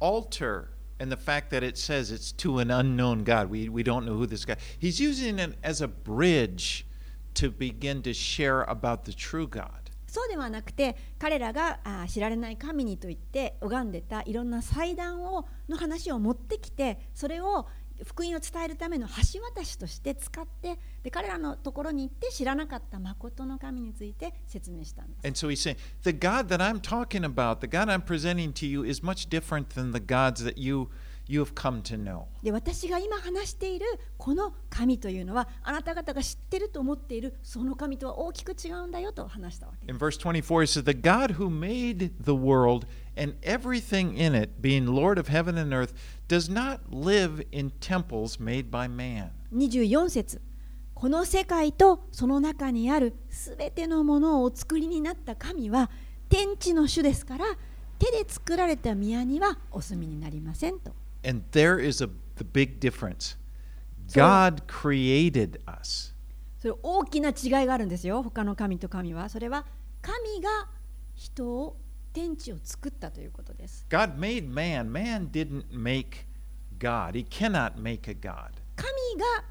[0.00, 0.66] altar
[1.00, 3.50] and the fact that it says it's to an unknown God.
[3.50, 4.56] We, we don't know who this guy.
[4.78, 6.86] He's using it as a bridge
[7.34, 9.72] to begin to share about the true God.
[10.08, 17.66] そうではなくて彼らがあ知られない神にと言って拝んでたいろんな祭壇をの話を持ってきてそれを
[18.03, 25.27] 福音を伝えるための橋渡しとして使ってで彼らのところに行って知らなかった誠の神について説明したんです。
[25.27, 28.83] And so he's saying, the God that I'm talking about, the God I'm presenting to you,
[28.85, 30.89] is much different than the gods that you,
[31.27, 32.25] you have come to know.
[32.41, 33.85] で私が今話している
[34.17, 42.85] この神というのはあなた方が知ってると思っているその神とは大きく違うんだよと話したわけです In verse 24, he says, The God who made the world
[43.15, 45.93] and everything in it, being Lord of heaven and earth,
[46.27, 49.31] does not live in temples made by man.
[49.53, 50.41] 24節
[50.95, 55.91] この世界とその中にあるすべてのものをお作りになった神は
[56.29, 57.45] 天地の主ですから
[57.99, 60.93] 手で作られた宮にはお住みになりませんと
[61.25, 62.07] And there is a,
[62.37, 63.37] the big difference.
[64.13, 66.13] God created us.
[66.59, 69.65] それ大きな違いがあるんですよ他の神と神はそれは
[70.01, 70.69] 神が
[71.15, 71.77] 人を
[72.13, 74.91] 天地を作ったということです God made man.
[74.91, 76.25] Man didn't make
[76.79, 77.13] God.
[77.13, 78.51] He cannot make a God.
[78.75, 78.89] 神
[79.19, 79.43] が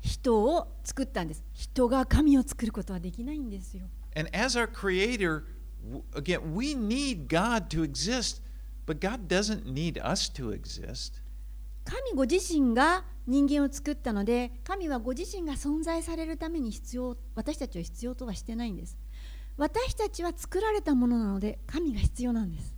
[0.00, 3.84] 人を作ったんです人が神を作ることはできないんですよ
[4.16, 5.44] And as our creator,
[6.14, 8.40] again, we need God to exist,
[8.86, 11.22] but God doesn't need us to exist.
[11.84, 18.96] 神ご自身が人間を作ったので神はご自身が存在されるために必要私たちを必要とはしてないんです
[19.57, 22.73] 私たちは作られたものなので神が必要なんです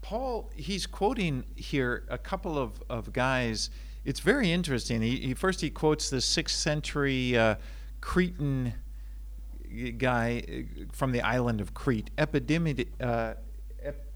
[0.00, 3.68] Paul, he's quoting here a couple of, of guys.
[4.06, 5.02] It's very interesting.
[5.02, 7.56] He, he first he quotes the sixth century uh,
[8.00, 8.72] Cretan
[9.98, 13.34] guy uh, from the island of Crete, Epidemi- uh,
[13.82, 14.06] Ep-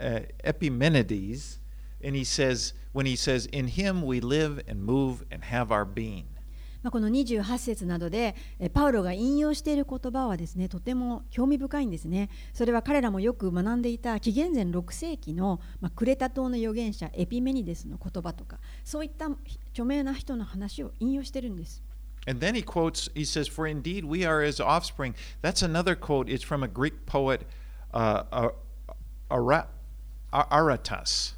[0.00, 1.58] uh, Epimenides,
[2.00, 5.84] and he says when he says, "In him we live and move and have our
[5.84, 6.26] being."
[6.87, 19.25] まあ、この28節などでえパウロが引用している言葉はですねとても興味深いんですねそれは彼らもよく学んでいた紀元前6世紀の、まあ、クレタ島の預言者エピメニデスの言葉とかそういった
[19.71, 21.83] 著名な人の話を引用してるんです
[22.25, 25.13] And then he quotes, he says, For indeed we are his offspring.
[25.41, 26.29] That's another quote.
[26.29, 27.45] It's from a Greek poet,
[27.93, 28.53] uh, Ar-
[29.29, 29.67] Ara-
[30.31, 31.35] Ar- Aratus.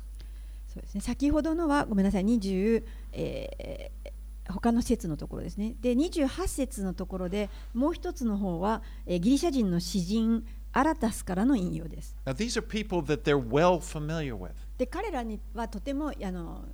[0.67, 2.83] そうですね、先ほどのはごめんなさい20、
[3.13, 4.09] えー
[4.53, 14.51] 他の説のところですねで28節のところでもう一つの方は、えーギリシャ人の詩人アラタスからの引用です Now, these are people that they're well familiar with.
[14.77, 16.65] で彼らにはとてもあの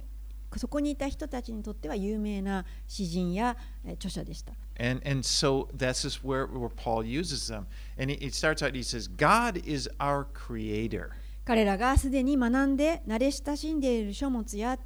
[0.57, 7.65] そこにいた人たちにとっては有名な詩人やえー著者でした And, and so this is where, where Paul uses them.
[7.97, 11.11] And he, he starts out, he says, God is our creator.
[11.45, 14.77] 彼らがすでに学んで慣れ親しんでいる書物や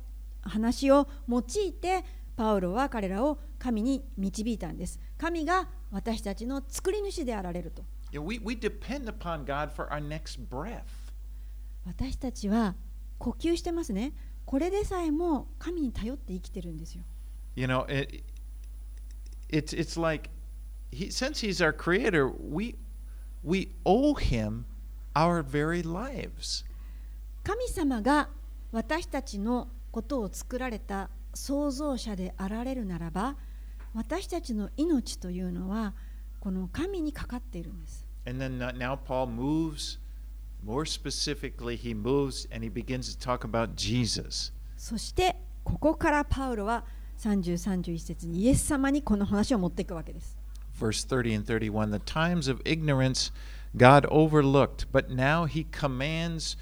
[0.42, 2.04] 話を用いて
[2.40, 4.98] パウロは彼らを神に導いたんです。
[5.18, 7.84] 神が私たちの作り主であられると。
[11.86, 12.76] 私たちは
[13.18, 14.14] 呼吸してますね。
[14.46, 17.04] これでさえも神に頼って生きてるんですよ。
[17.58, 18.24] You know, it,
[19.50, 20.30] it's it's like
[20.92, 22.78] he since he's our creator, we
[23.44, 24.64] we owe him
[25.14, 26.64] our very lives.
[27.44, 28.30] 神様が
[28.72, 33.36] 私たちのことを作られた創造者であられるならば
[33.94, 35.94] 私たちの命というのは
[36.40, 39.98] この神にかかっているんです And then uh, now Paul moves,
[40.64, 44.54] more specifically, he moves and he begins to talk about Jesus.
[44.78, 46.84] そしてここからパウロは
[47.18, 50.38] 30、31節にイエス様にこの話を持っていくわけです。
[50.80, 53.32] Verse 30 and 31 The times of ignorance
[53.76, 56.56] God overlooked, but now he commands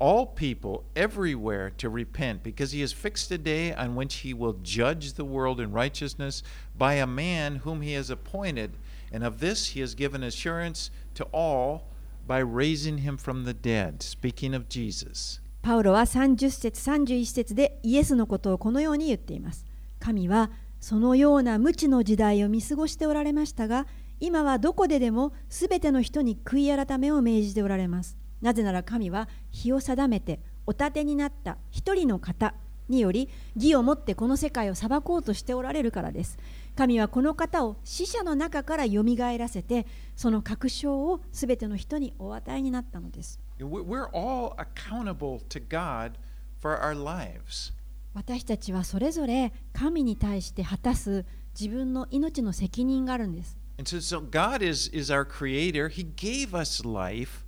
[0.00, 4.56] all people everywhere to repent, because he has fixed a day on which he will
[4.62, 6.42] judge the world in righteousness
[6.76, 8.72] by a man whom he has appointed.
[9.12, 11.84] And of this he has given assurance to all
[12.26, 14.02] by raising him from the dead.
[14.02, 15.40] Speaking of Jesus.
[15.62, 19.64] パウロは30節31節でイエスのことをこのように言っています。
[19.98, 23.86] 神はそのような無知の時代を見過ごしておられましたが、
[24.20, 28.16] 今はどこででもすべての人に悔い改めを命じておられます。
[28.41, 32.53] なぜなら神は日を定めてお立てになった一人の方
[32.89, 36.37] により義をもってこの世界を裁こうとしておられるからです。
[36.75, 39.85] 神はこの方を死者の中からよみがえらせて、
[40.15, 43.39] その確証をすべての人にお与えになったのです。
[43.59, 46.13] We- We're all accountable to God
[46.59, 47.73] for our lives.
[48.13, 51.25] 私たちはそれぞれ神に対して果たす
[51.57, 53.57] 自分の命の責任があるんです。
[53.77, 55.87] And so, so God is, is our creator.
[55.89, 57.40] He gave us life,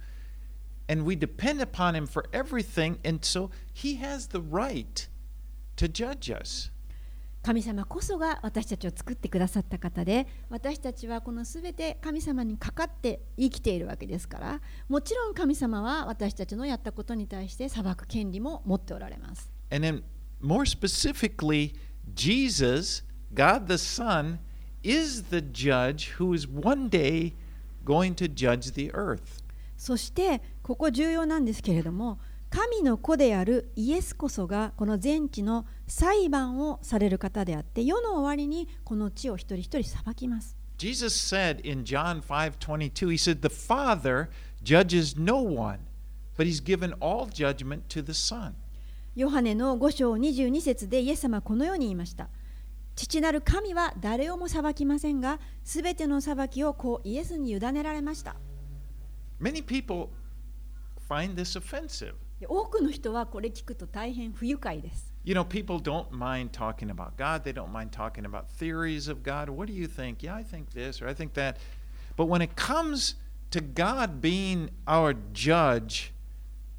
[0.89, 2.99] and we depend upon Him for everything.
[3.05, 5.09] And so He has the right
[5.77, 6.71] to judge us.
[7.43, 19.51] 神様こそが私たちを作ってくださった方で私たちはこのすべて神様にかかって生きているわけですからもちろん神様は私たちのやったことに対して裁く権利も持っておられます。
[19.71, 20.03] And then,
[20.43, 21.75] more specifically,
[22.15, 24.39] Jesus, God the Son,
[24.83, 27.35] is the judge who is one day
[27.85, 29.42] going to judge the earth.
[29.78, 32.20] そしてここ重要なんですけれども
[32.50, 40.56] 神の子であるイエスこそがこの全地の裁判をされる方であって世の終わりにこの地を一人一人裁きます。
[40.78, 44.28] Jesus said in John 5:22 he said the Father
[44.64, 45.80] judges no one
[46.38, 48.54] but he's given all judgment to the Son.
[49.16, 52.30] ヨハネの5章22節でイエス様はこのように言いました。
[52.96, 58.36] 父なる神は誰をも裁きませんが、すべての裁きをこうイエスに委ねられました。
[59.39, 60.11] Many people
[61.09, 62.15] find this offensive.
[62.41, 65.13] で多くの人はこれ聞くと大変不愉快です。
[65.25, 67.43] You know, people don't mind talking about God.
[67.43, 69.51] They don't mind talking about theories of God.
[69.51, 70.23] What do you think?
[70.23, 71.57] Yeah, I think this or I think that.
[72.17, 73.17] But when it comes
[73.51, 76.13] to God being our judge,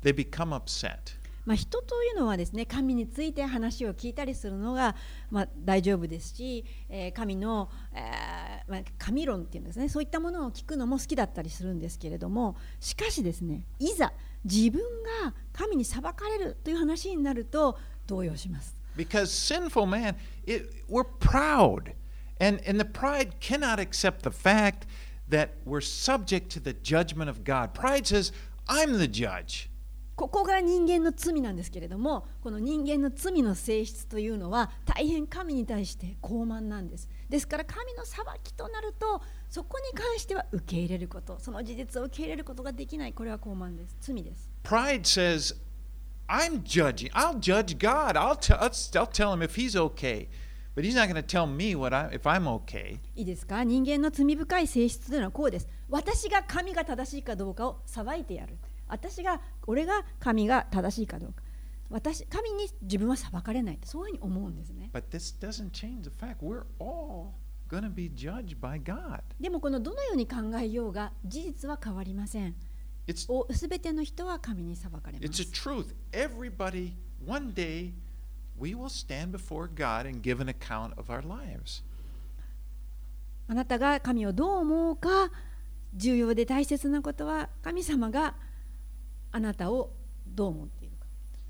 [0.01, 1.13] they become upset.
[1.44, 4.96] まあ、人というのはですね神について話を聞いたりするのが、
[5.30, 14.12] まあ、大丈夫ですし、えー神の、えーまあ、神論っていうんですねそういったものを聞くのも好きだったりするんですけれどもしかしですねいざ
[14.44, 14.80] 自分
[15.22, 18.76] が神に裁かれるという話になると動揺します。
[18.96, 20.14] Because sinful man,
[20.46, 21.94] it, we're proud.
[22.40, 24.86] And, and the pride cannot accept the fact
[25.28, 27.74] that we're subject to the judgment of God.
[27.74, 28.32] Pride says,
[28.68, 29.68] I'm the judge.
[30.16, 45.54] ここが人間の罪なんですけれどもこの人間の罪の性質というのは大変神に対して傲慢なんですですから神の裁きとなるとそこに関しては受け入れることその事実を受け入れることができないこれは傲慢です罪です Pride says,
[46.28, 47.10] I'm judging.
[47.12, 48.16] I'll judge God.
[48.16, 50.28] I'll, t- I'll, I'll tell him if he's okay.
[50.74, 52.98] But he's not going to tell me what I, if I'm okay.
[53.14, 53.62] いいですか？
[53.62, 58.56] 人間の罪深い性質というのはこうです私が神が正しいかどうかを裁いてやる
[58.88, 61.42] 私が俺が神が正しいかどうか
[61.90, 64.90] 私神に自分は裁かれないそういうふうに思うんですね。
[69.40, 72.54] でもこのどのように考えようが事実は変わりません。
[73.52, 75.24] すべての人は神に裁かれます。
[83.46, 85.30] あなたが神をどう思うか
[85.94, 88.34] 重要で大切なことは神様が
[89.34, 89.90] あなたを
[90.24, 91.06] どう思っているか。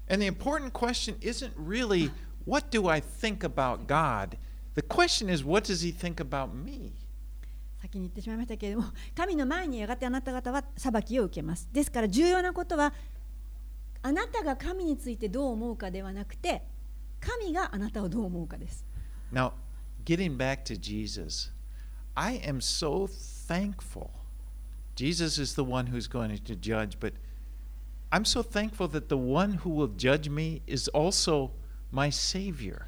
[0.09, 2.11] And the important question isn't really,
[2.47, 4.39] what do I think about God?
[4.74, 6.93] The question is, what does he think about me?
[7.82, 11.68] 先に言ってしまいましたけれども神の前にやがてあなた方は裁きを受けます。
[11.70, 12.95] ですから重要なことは
[14.01, 16.62] あなたが神についてどう思うかではなくて
[17.20, 18.87] 神があなたをどう思うかです。
[19.30, 19.53] Now,
[20.07, 21.53] getting back to Jesus,
[22.14, 24.09] I am so thankful.
[24.97, 27.12] Jesus is the one who's going to judge, but
[28.14, 31.50] I'm so thankful that the one who will judge me is also
[31.90, 32.82] my Savior.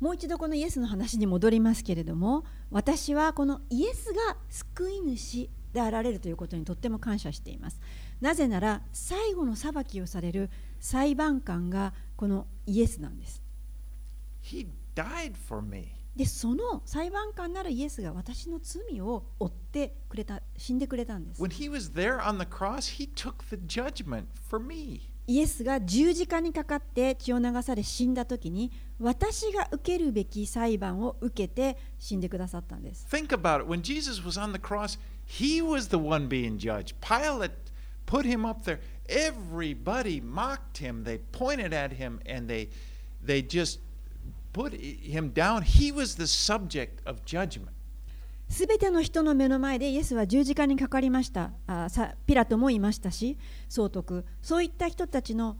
[0.00, 7.80] もう一度このイエスの話に戻りますけれども私はこのイエスが救い主であられるということにとっても感謝しています
[8.20, 13.40] なぜなら最後の裁きをされる裁判官がこのイエスなんです
[14.42, 14.66] He
[14.96, 16.03] died for me.
[16.16, 25.10] でその裁判官なるイエスが私の罪を負ってくれた死んでくれたんです When he was there on the cross, he took the judgment for me.
[25.26, 33.66] イエスが十字架にかかって血を流され死んだ時に私が受けるべき裁判を受けて死んでくださったんです Think about it.
[33.66, 36.94] When Jesus was on the cross, he was the one being judged.
[37.00, 37.52] Pilate
[38.06, 38.80] put him up there.
[39.08, 41.04] Everybody mocked him.
[41.04, 42.68] They pointed at him and they
[43.24, 43.80] they just
[44.54, 45.62] put him down.
[45.62, 47.74] He was the subject of judgment.
[48.48, 53.38] すべての人の目の前でイエスは十字架にかかりましたあさピラトもいましたし
[53.70, 55.56] 総督そういった人たちの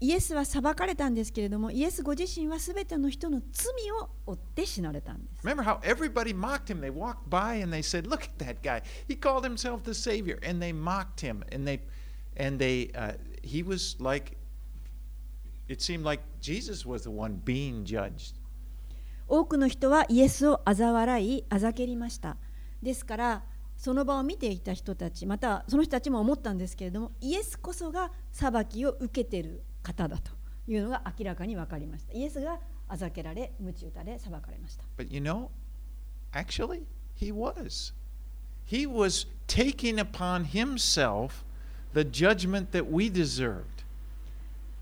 [0.00, 6.80] イエスは裁かれたんですけれどもイエスご自身はすべての人の罪を負って死なれたんです Remember how everybody mocked him?
[6.80, 8.82] They walked by and they said, "Look at that guy.
[9.08, 11.42] He called himself the Savior," and they mocked him.
[11.52, 11.80] And they,
[12.36, 13.12] and they, uh,
[13.42, 14.36] he was like,
[15.68, 18.34] it seemed like Jesus was the one being judged.
[19.26, 22.36] 多くの人はイエスを嘲笑いあざけりました
[22.82, 23.42] ですから
[23.76, 30.30] その場を見ていた人たちまたその人たちも思ったんですけれどもイエスこそが裁きを受けている方だと
[30.68, 35.48] いうのが明らかに分かりましたイエスがあざけられ鞭打たれ裁かれました But you know,
[36.32, 36.82] actually,
[37.14, 37.94] he was.
[38.66, 41.44] He was taking upon himself
[41.94, 43.73] the judgment that we deserved.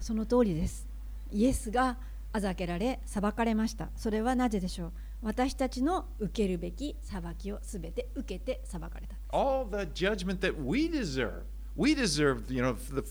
[0.03, 0.87] その通りです
[1.31, 1.97] イエスが
[2.33, 4.93] あざけられ裁かれましたそれはなぜでしょう
[5.23, 11.45] 私たちの受けるべき裁きをすべて受けて裁かれた All the judgment that we deserve.
[11.77, 13.03] We deserve, you know, the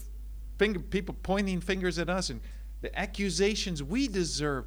[0.59, 2.41] finger, people pointing fingers at us and
[2.81, 4.65] the accusations we deserve.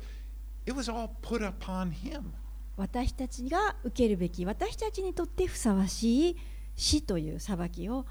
[0.66, 2.32] It was all put upon him.
[2.76, 6.36] 私たちが受けるべき私たちにとってふさわしい
[6.74, 8.04] 死という裁きを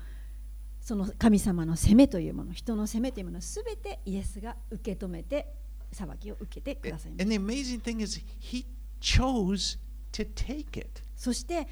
[0.84, 5.48] その神様の責めというもの人の責めというものをすべてイエスが受け止めて
[5.94, 8.66] 裁きを受けてくださいまし And the amazing thing is, he
[9.00, 9.80] chose
[10.12, 10.90] to take it.
[10.96, 11.68] たそして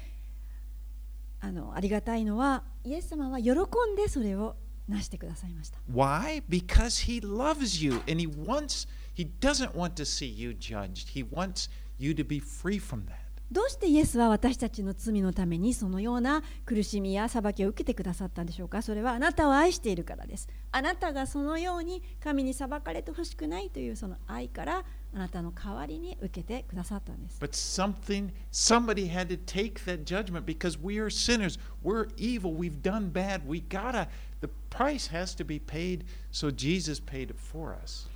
[1.40, 4.56] あのありがたいのはイエス様は喜んでそれを
[4.88, 6.42] なしてくださいました Why?
[6.48, 11.10] Because he loves you and he wants, he doesn't want to see you judged.
[11.10, 13.31] He wants you to be free from that.
[13.52, 24.84] どうしてイエスは私たちの罪のためにそのような苦しみや裁きを受けてくださったんでしょうかそれはあなたを愛しているからですあなたがそのように神に裁かれてほしくないというその愛から
[25.14, 31.58] あなたの代わりに受けてくださったんです But something, somebody had to take that judgment because we are sinners.
[31.84, 32.54] We're evil.
[32.54, 33.42] We've done bad.
[33.46, 34.08] We gotta,
[34.40, 36.06] the price has to be paid.
[36.30, 38.08] So Jesus paid it for us.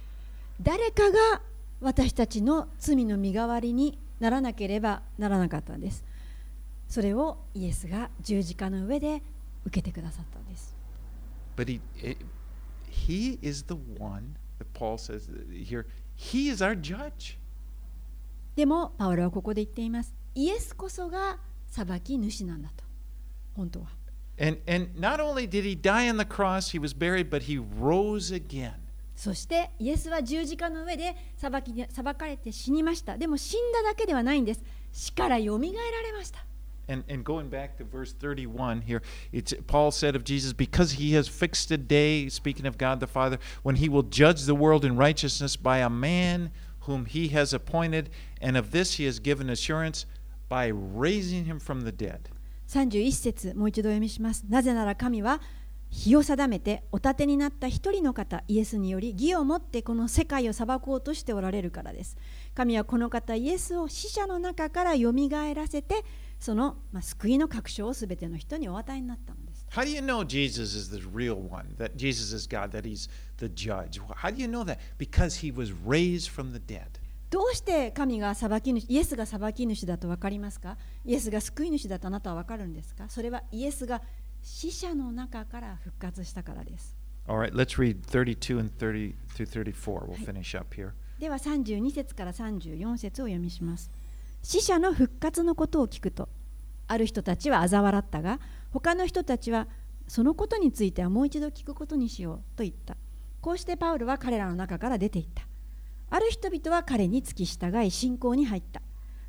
[0.63, 1.43] 誰かが
[1.83, 6.05] 私たちの罪の身代わりにならなければならなかったんです
[6.89, 9.23] それをイエスが十字架の上で
[9.65, 10.75] 受けてくださったんです
[11.57, 11.81] But he,
[12.91, 15.87] he is the one that Paul says here.
[16.15, 17.39] He is our judge.
[18.55, 22.85] でもパウロはここで言っていますイエスこそが裁き主なんだと
[23.55, 23.87] 本当は
[24.39, 27.57] And, and not only did he die on the cross, he was buried, but he
[27.57, 28.86] rose again.
[29.17, 34.63] そしてイエスは十字架の上で裁きに裁かれて死にましたでも死んだだけではないんです
[34.93, 36.45] 死からよみがえられました
[36.89, 39.03] And, and going back to verse 31 here,
[39.33, 43.09] it's, Paul said of Jesus, because he has fixed a day, speaking of God the
[43.09, 46.53] Father, when he will judge the world in righteousness by a man
[46.83, 48.11] whom he has appointed,
[48.41, 50.07] and of this he has given assurance
[50.49, 52.29] by raising him from the dead.
[52.69, 55.41] 31節もう一度お読みしますなぜなら神は
[55.91, 62.17] 日を定めてお立てになった一人の方イエスにより義をもってこの世界を裁こうとしておられるからです
[62.55, 66.05] 神はこの方イエスを死者の中からよみがえらせて
[66.39, 73.09] その、まあ、救いの確証をすべての人にお与えになったのです How do you know Jesus is the real one, that Jesus is God, that he's
[73.39, 74.01] the judge?
[74.15, 74.79] How do you know that?
[74.99, 76.83] Because he was raised from the dead.
[77.31, 80.77] どうして神が裁き主イエスが裁き主だと分かりますか？
[81.05, 83.09] イエスが救い主だとあなたは分かるんですか？
[83.09, 84.01] それはイエスが
[84.49, 86.97] 死者の中から復活したからです。
[87.27, 90.07] All right, let's read 32 and 30 through 34.
[90.07, 90.93] We'll finish up here.
[91.19, 93.91] では32節から34節を読みします。
[94.45, 96.29] 死者の復活のことを聞くと、
[96.87, 98.39] ある人たちは嘲笑ったが、
[98.71, 99.67] 他の人たちは
[100.07, 102.97] そのことについてはもう一度聞くことにしようと言った。
[103.41, 105.43] こうしてパウルは彼らの中から出ていった。
[106.09, 108.81] ある人々は彼に付き従い信仰に入った。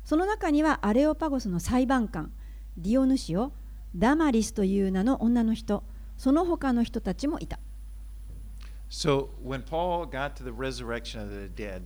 [0.04, 2.30] その中にはアレオパゴスの裁判官、
[2.76, 3.52] ディオヌシオ、
[3.98, 5.82] ダマリスという名の女の人、
[6.16, 7.58] その他の人たちもいた。
[8.88, 11.82] So when Paul got to the resurrection of the dead,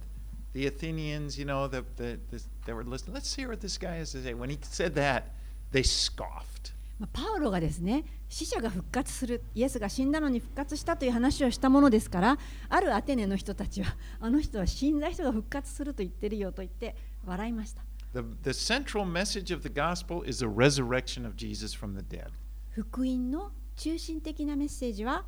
[0.53, 3.15] the Athenians, you know, the, the, the, they were listening.
[3.15, 4.35] Let's hear what this guy has to say.
[4.35, 5.33] When he said that,
[5.73, 6.73] they scoffed.
[6.99, 12.39] まあパウロがですね死者が復活するイエスが死んだのに復活したという話をしたものですから
[12.69, 16.95] あるアテネの人たちはあの人は死んだ人が復活すると言ってるよと言って
[17.27, 17.83] 笑いました
[18.13, 22.31] The, the central message of the gospel is the resurrection of Jesus from the dead.
[22.71, 25.25] 福音の中心的なメッセージは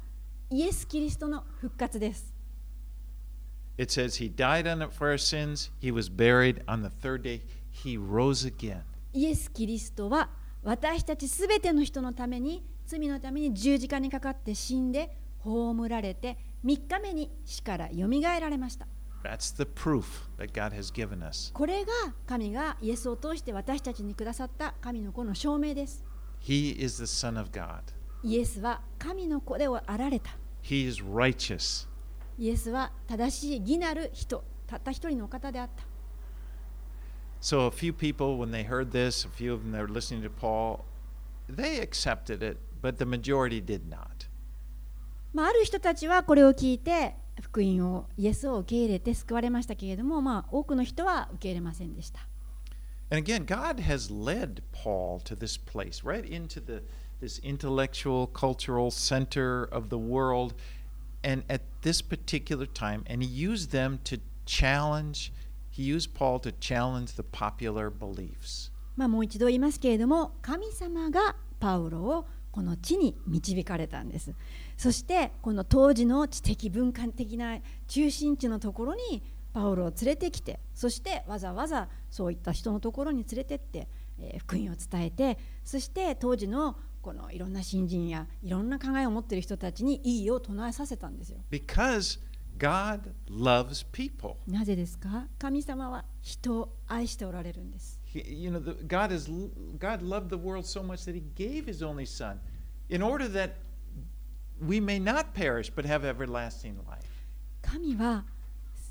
[0.50, 2.34] イエス・キリストの復活です
[3.78, 7.22] It says he died on it for our sins, he was buried on the third
[7.22, 8.82] day, he rose again.
[9.14, 10.28] イエス・キリストは
[10.62, 18.86] 私たちすべての人のために罪のために十字架にかかって死んで葬られて3日目に死からよみがえられました
[19.24, 21.50] That's the proof that God has given us.
[21.54, 21.92] これが
[22.26, 26.04] 神がイエスを通して私たちにくださった神の子の証明です
[26.42, 27.80] He is the Son of God.
[28.22, 31.88] イエスは神の子であられた He is righteous.
[32.38, 35.84] イエスは正しい義なる人たった一人のお方であった
[37.40, 40.22] So a few people, when they heard this, a few of them that were listening
[40.22, 40.84] to Paul,
[41.48, 44.28] they accepted it, but the majority did not.
[45.32, 52.20] まあ、ある人たちはこれを聞いて福音をイエスを受け入れて救われましたけれども、まあ、多くの人は受け入れませんでした。
[53.10, 56.82] And again, God has led Paul to this place, right into the
[57.20, 60.54] this intellectual, cultural center of the world,
[61.22, 65.32] and at this particular time, and he used them to challenge.
[65.70, 68.70] He used Paul to challenge the popular beliefs.
[68.96, 74.32] まあ、もう一度言いますけれども神様がパウロをこの地に導かれたんです
[74.76, 79.22] そしてこの当時の知的文化的な中心地のところに
[79.52, 91.38] パウロを連れてきてそしてわざわざそういった人のところに連れてって、えー福音を伝えてそして当時のこのいろんな新人やいろんな考えを持っている人たちにいいを唱えさせたんですよ。
[91.50, 92.18] Because
[92.58, 94.34] God loves people.
[94.46, 95.26] なぜですか？
[95.38, 98.00] 神様は人を愛しておられるんです。
[98.14, 99.28] You know, the, God is
[99.78, 102.38] God loved the world so much that He gave His only Son,
[102.88, 103.54] in order that
[104.63, 107.05] we may not perish but have everlasting life.
[107.61, 108.25] 神は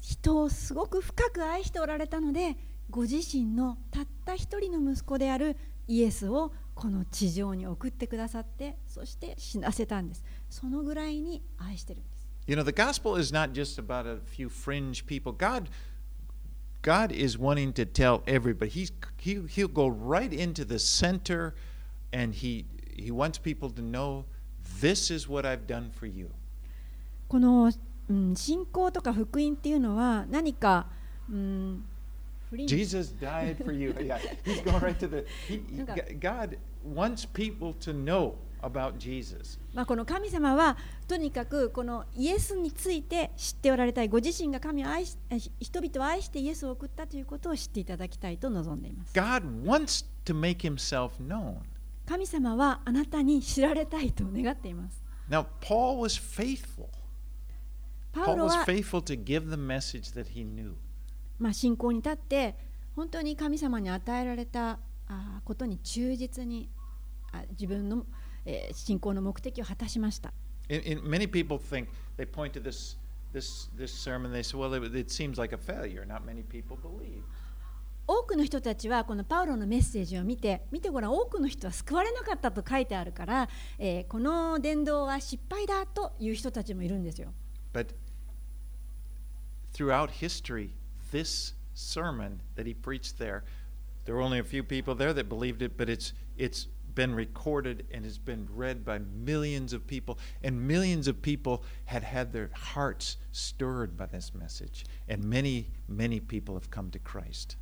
[0.01, 2.57] 人をすごく深く愛しておられたので
[2.91, 15.32] ご自身のたった一人の息子であるイエスをこの地上に送ってくださってそして死なせたんですそのぐらいに愛してるんです You know, the gospel is not just about a few fringe people.
[15.32, 15.68] God,
[16.80, 18.70] God is wanting to tell everybody.
[18.70, 21.55] He's he, He'll go right into the center,
[22.11, 22.64] and He
[22.97, 24.24] He wants people to know
[24.84, 26.29] this is what I've done for you.
[27.29, 27.71] この、
[28.09, 30.88] うん、信仰とか福音っていうのは何か、
[31.29, 31.86] うん、
[32.67, 33.91] Jesus died for you.
[33.91, 35.25] Yeah, he's going right to the.
[35.47, 36.19] He, he-.
[36.19, 39.57] God wants people to know about Jesus.
[39.73, 40.77] まあ、この神様は
[41.07, 51.55] とにかくこのイエスについて知っておられたいご自身が神を愛しえ人々を愛してイエスを送ったということを知っていただきたいと望んでいます God wants to make Himself known.
[52.06, 56.89] 神様はあなたに知られたいと願っています Now, Paul was faithful.
[58.14, 60.74] Paul ロ was は、faithful to give the message that he knew.
[61.39, 62.56] まあ、信仰に立って
[62.95, 64.80] 本当に神様に与えられた
[65.45, 66.70] ことに忠実に
[67.32, 68.06] あ自分の、
[68.45, 70.34] えー信仰の目的を果たしました
[70.70, 71.88] In, in, many people think
[72.18, 72.97] they point to this
[73.34, 74.32] this this sermon.
[74.32, 76.06] They say, "Well, it seems like a failure.
[76.06, 77.24] Not many people believe."
[78.06, 83.49] 多くの人たちはこのパウロのメッセージを見て見てごらん多くの人は救われなかったと書いてあるから、
[83.80, 87.34] えーこの伝道は失敗だという人たちもいるんですよ
[87.74, 87.88] But
[89.74, 90.72] throughout history,
[91.12, 93.43] this sermon that he preached there,
[94.06, 97.86] there were only a few people there that believed it, but it's it's been recorded
[97.91, 102.51] and has been read by millions of people, and millions of people had had their
[102.54, 107.56] hearts stirred by this message, and many many people have come to Christ.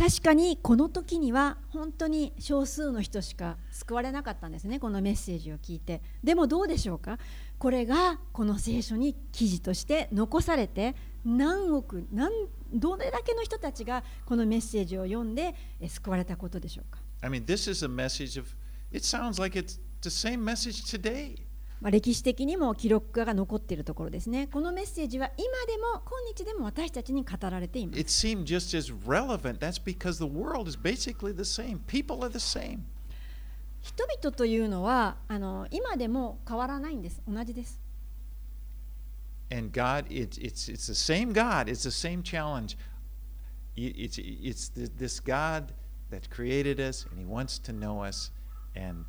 [0.00, 7.18] 確かにこの時には本当に少数の人しか救われなかったんですねこのメッセージを聞いてでもどうでしょうか？
[7.58, 12.30] これがこの聖書に記事として残されて何億何
[12.72, 15.54] どれだけの人たちがこのメッセージを読んで
[15.86, 18.48] 救われたことでしょうか？I mean, this is a message of.
[18.90, 21.36] It sounds like it's the same message today.
[21.80, 24.48] まあ、歴史的にも記録が残っているところですね。
[24.48, 28.00] このメッセージは今でも今日でも私たちに語られています。
[28.00, 29.58] It seemed just as relevant.
[29.58, 31.78] That's because the world is basically the same.
[31.86, 32.80] People are the same.
[33.80, 37.22] 人々というのはあの今でも変わらないんです。
[37.26, 37.80] 同じです。
[39.50, 41.68] And God, it's it's it's the same God.
[41.68, 42.76] It's the same challenge.
[43.74, 45.72] It's it's th- this God
[46.10, 48.30] that created us, and He wants to know us.
[48.76, 49.06] And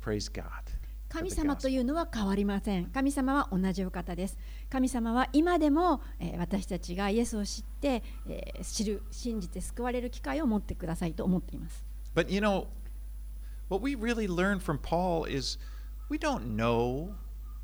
[0.00, 0.72] praise God.
[1.14, 2.86] 神様と.いうのは変わりません。
[2.86, 4.36] 神様は同じお方です。
[4.68, 11.84] 神様は今でも、えー私たちがイエスを知って、えー知る、信じて救われる機会を持ってくださいと思っています。
[12.14, 12.66] But you know,
[13.68, 15.58] what we really learn from Paul is
[16.10, 17.14] we don't know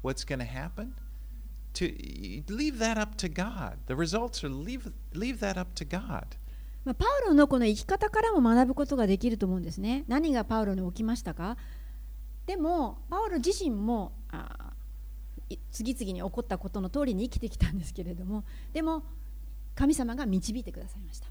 [0.03, 0.92] what's going to happen.
[1.74, 1.86] To
[2.48, 3.78] leave that up to God.
[3.86, 6.38] The results are leave leave that up to God.
[6.84, 10.05] まあ、パウロのこの生き方からも学ぶことができると思うんですね。
[10.09, 11.57] 何がパウロに起きましたか
[12.51, 14.72] でもパウロ自身もあ
[15.70, 18.42] 次々に起こったことの通りに生きてきたんですけれども
[18.72, 19.05] でも
[19.76, 21.28] 神様が導いてくださいました。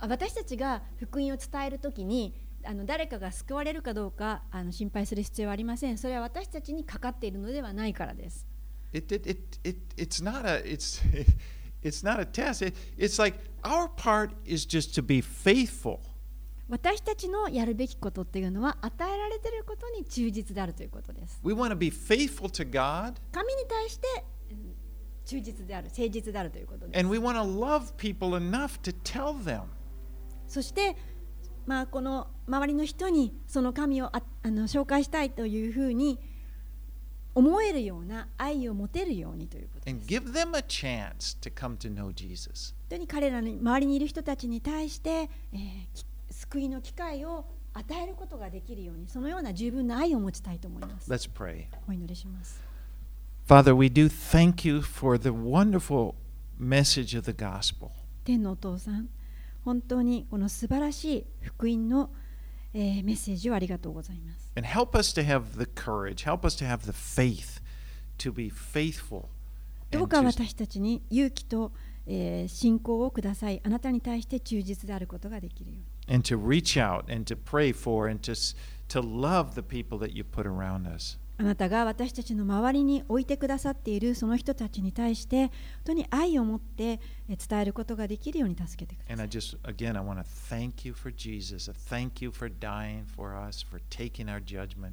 [0.00, 2.34] 私たちが福音を伝える時に
[2.64, 5.98] あの誰かが救われるかどうかあの心配する必要はありません。
[5.98, 8.46] それは私たちにかかっているのではないからです。
[8.94, 11.30] It, it, it, it, it's not a it's it,
[11.84, 12.64] it's not a test.
[12.64, 16.13] It, it's like our part is just to be faithful.
[16.68, 21.38] 私たちのやるべきことっていうのは与えられていることに忠実であるということです。
[21.44, 24.06] We want to be faithful to God 神に対して
[24.50, 24.74] うん
[25.26, 27.00] 忠実である、誠実であるということです。
[27.00, 29.64] and we want to love people enough to tell them.
[30.46, 30.96] そして、
[31.66, 36.18] まあ、この周りの人にその神をああの紹介したいというふうに
[37.34, 40.08] 思えるような愛を持てるようにということで and す。
[40.08, 42.74] give them a chance to come to know Jesus.
[42.88, 46.04] 本当に彼らの周りにいる人たちに対して、えーき
[46.54, 51.10] 救いの機会を与えることができるように、そのような十分な愛を持ちたいと思います。
[51.10, 51.64] Let's pray.
[51.88, 52.62] お祈りします。
[53.48, 54.08] Father, we do
[58.22, 59.08] 天のお父さん、
[59.64, 62.10] 本当にこの素晴らしい福音の、
[62.72, 64.52] え、メッセージをありがとうございます。
[69.90, 71.72] どうか私たちに勇気と、
[72.06, 73.60] えー、信仰をください。
[73.64, 75.93] あなたに対して忠実であることができるよう。
[76.08, 78.34] And to reach out and to pray for and to,
[78.88, 81.18] to love the people that you put around us.
[81.36, 85.50] あなたが私たちの周りに置いてくださっているその人たちに対して本
[85.86, 89.30] 当に愛を持ってえー伝えることができるように助けてくだ And さ I い。
[89.30, 91.68] just, again, I want to thank you for Jesus.
[91.68, 94.92] I thank you for dying for us, for taking our judgment.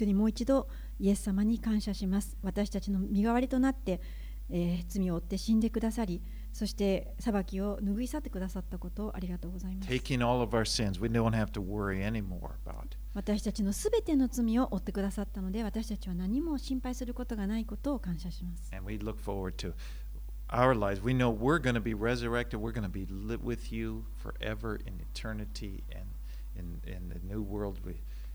[0.00, 0.68] 当にもう一度
[1.00, 2.36] イエス様に感謝します。
[2.42, 3.98] 私たちの身代わりとなって、
[4.50, 6.20] えー罪を負って死んでくださり、
[6.52, 9.88] そして裁きを拭い去ってくださったことをありがとうございます。
[13.14, 18.70] 私たちのすべての罪を負ってくださったので、私たちは何も心配することがないことを感謝します。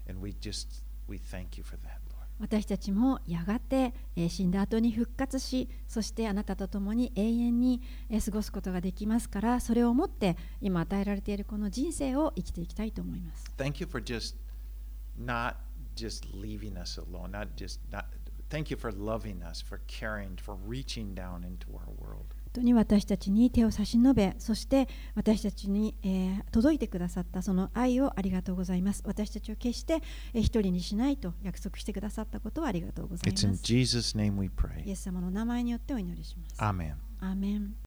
[0.09, 2.06] And we just we thank you for that.
[2.39, 13.45] 私たちもやがて、え死んだ後に復活し、そしてあなたと共に永遠に、え過ごすことができますから、それをもって今与えられているこの人生を生きていきたいと思います。
[13.57, 14.35] Thank you for just
[15.19, 15.55] not
[15.95, 18.05] just leaving us alone, not just not.
[18.49, 22.36] Thank you for loving us, for caring, for reaching down into our world.
[22.57, 29.03] 本当に私たちに手を差し伸べ、そして私たちに、えー届いてくださったその愛をありがとうございます。
[29.05, 30.01] 私たちを決して、
[30.33, 33.63] えー一人にしないと約束してくださったことをありがとうござい It's in ます。
[33.63, 34.89] Jesus' name we イ pray.
[34.89, 36.59] エス様の名前によってお祈りします。
[36.59, 36.93] Amen.
[37.19, 37.86] アーメン